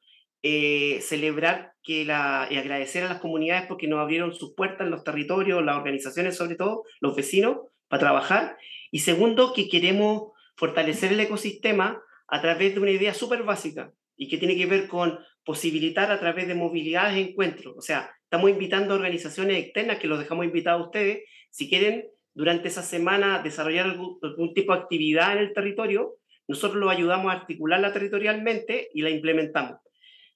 [0.42, 4.90] eh, celebrar que la, y agradecer a las comunidades porque nos abrieron sus puertas en
[4.90, 7.58] los territorios, las organizaciones sobre todo, los vecinos,
[7.88, 8.56] para trabajar.
[8.90, 14.28] Y segundo, que queremos fortalecer el ecosistema a través de una idea súper básica y
[14.28, 17.74] que tiene que ver con posibilitar a través de movilidades encuentros.
[17.76, 21.22] O sea, estamos invitando a organizaciones externas que los dejamos invitados a ustedes.
[21.50, 26.16] Si quieren, durante esa semana desarrollar algún, algún tipo de actividad en el territorio,
[26.48, 29.78] nosotros los ayudamos a articularla territorialmente y la implementamos.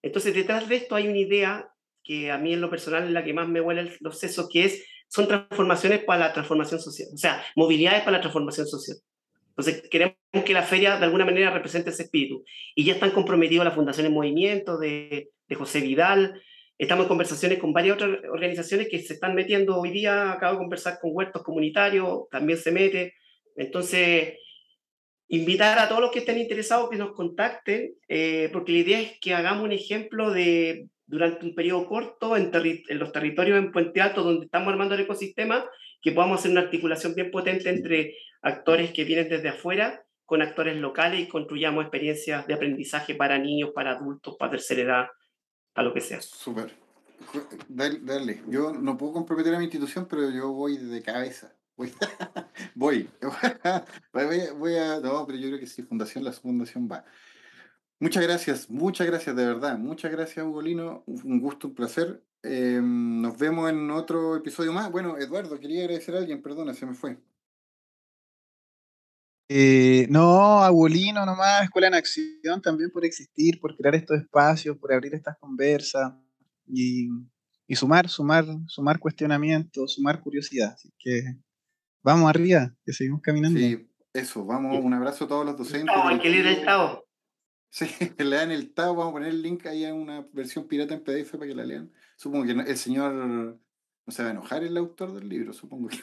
[0.01, 1.69] Entonces, detrás de esto hay una idea
[2.05, 4.65] que a mí en lo personal es la que más me huele los sesos, que
[4.65, 8.97] es, son transformaciones para la transformación social, o sea, movilidades para la transformación social.
[9.49, 10.15] Entonces, queremos
[10.47, 12.45] que la feria de alguna manera represente ese espíritu.
[12.77, 16.41] Y ya están comprometidos la Fundación en Movimiento de, de José Vidal.
[16.79, 20.31] Estamos en conversaciones con varias otras organizaciones que se están metiendo hoy día.
[20.31, 23.15] Acabo de conversar con Huertos Comunitarios, también se mete.
[23.57, 24.35] Entonces,
[25.27, 29.19] invitar a todos los que estén interesados que nos contacten, eh, porque la idea es
[29.21, 34.01] que hagamos un ejemplo de, durante un periodo corto, en, en, los territorios en Puente
[34.01, 35.69] Alto, donde estamos armando el ecosistema,
[36.01, 40.77] que podamos hacer una articulación bien potente entre actores que vienen desde afuera con actores
[40.77, 45.07] locales y construyamos experiencias de aprendizaje para niños, para adultos, para tercera edad,
[45.79, 46.21] para lo que sea.
[46.21, 46.75] Súper.
[47.69, 48.43] Dale, dale.
[48.49, 51.55] Yo no puedo comprometer a mi institución, pero yo voy de cabeza.
[51.77, 51.93] Voy.
[52.75, 53.09] voy.
[53.23, 55.01] voy, a, a.
[55.01, 57.05] No, pero yo creo que sí, Fundación, la Fundación va.
[58.01, 59.79] Muchas gracias, muchas gracias, de verdad.
[59.79, 61.05] Muchas gracias, Ugolino.
[61.07, 62.25] Un gusto, un placer.
[62.43, 64.91] Eh, nos vemos en otro episodio más.
[64.91, 67.19] Bueno, Eduardo, quería agradecer a alguien, perdona, se me fue.
[69.51, 74.93] Eh, no, abuelino nomás, Escuela en Acción también por existir, por crear estos espacios, por
[74.93, 76.13] abrir estas conversas
[76.67, 77.09] y,
[77.67, 80.75] y sumar, sumar, sumar cuestionamientos, sumar curiosidad.
[80.75, 81.23] Así que
[82.03, 83.59] vamos arriba, que seguimos caminando.
[83.59, 85.97] Sí, eso, vamos, un abrazo a todos los docentes.
[85.97, 87.07] No, hay que leer el Tao.
[87.71, 87.87] Sí,
[88.19, 91.03] le dan el Tao, vamos a poner el link ahí en una versión pirata en
[91.03, 91.91] PDF para que la lean.
[92.17, 95.97] Supongo que el señor no se va a enojar el autor del libro, supongo que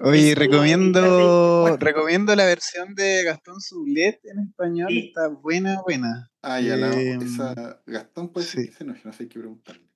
[0.00, 6.30] Oye, recomiendo, recomiendo la versión de Gastón Sublet en español, está buena, buena.
[6.42, 9.86] Ah, ya, la, em, esa, Gastón puede ser que no, sé, que preguntarle.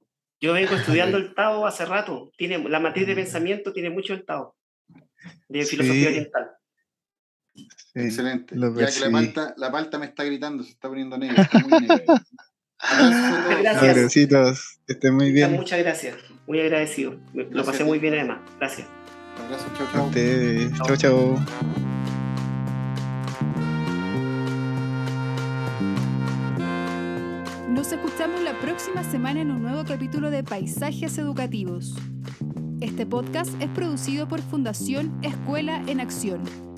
[0.40, 4.24] Yo vengo estudiando el Tao hace rato, tiene, la matriz de pensamiento tiene mucho el
[4.24, 4.56] Tao,
[5.48, 6.50] de filosofía oriental.
[7.94, 8.54] Excelente.
[8.56, 11.42] Ya que la palta, la palta me está gritando, se está poniendo negra.
[11.42, 12.04] Está muy negra.
[13.62, 14.78] Gracias.
[14.86, 15.52] estén muy bien.
[15.52, 16.16] Muchas gracias
[16.50, 17.14] muy agradecido.
[17.32, 18.40] Lo pasé muy bien además.
[18.58, 18.88] Gracias.
[19.48, 20.96] Gracias, chao, chao.
[20.96, 21.44] Chao, chao.
[27.68, 31.94] Nos escuchamos la próxima semana en un nuevo capítulo de Paisajes Educativos.
[32.80, 36.69] Este podcast es producido por Fundación Escuela en Acción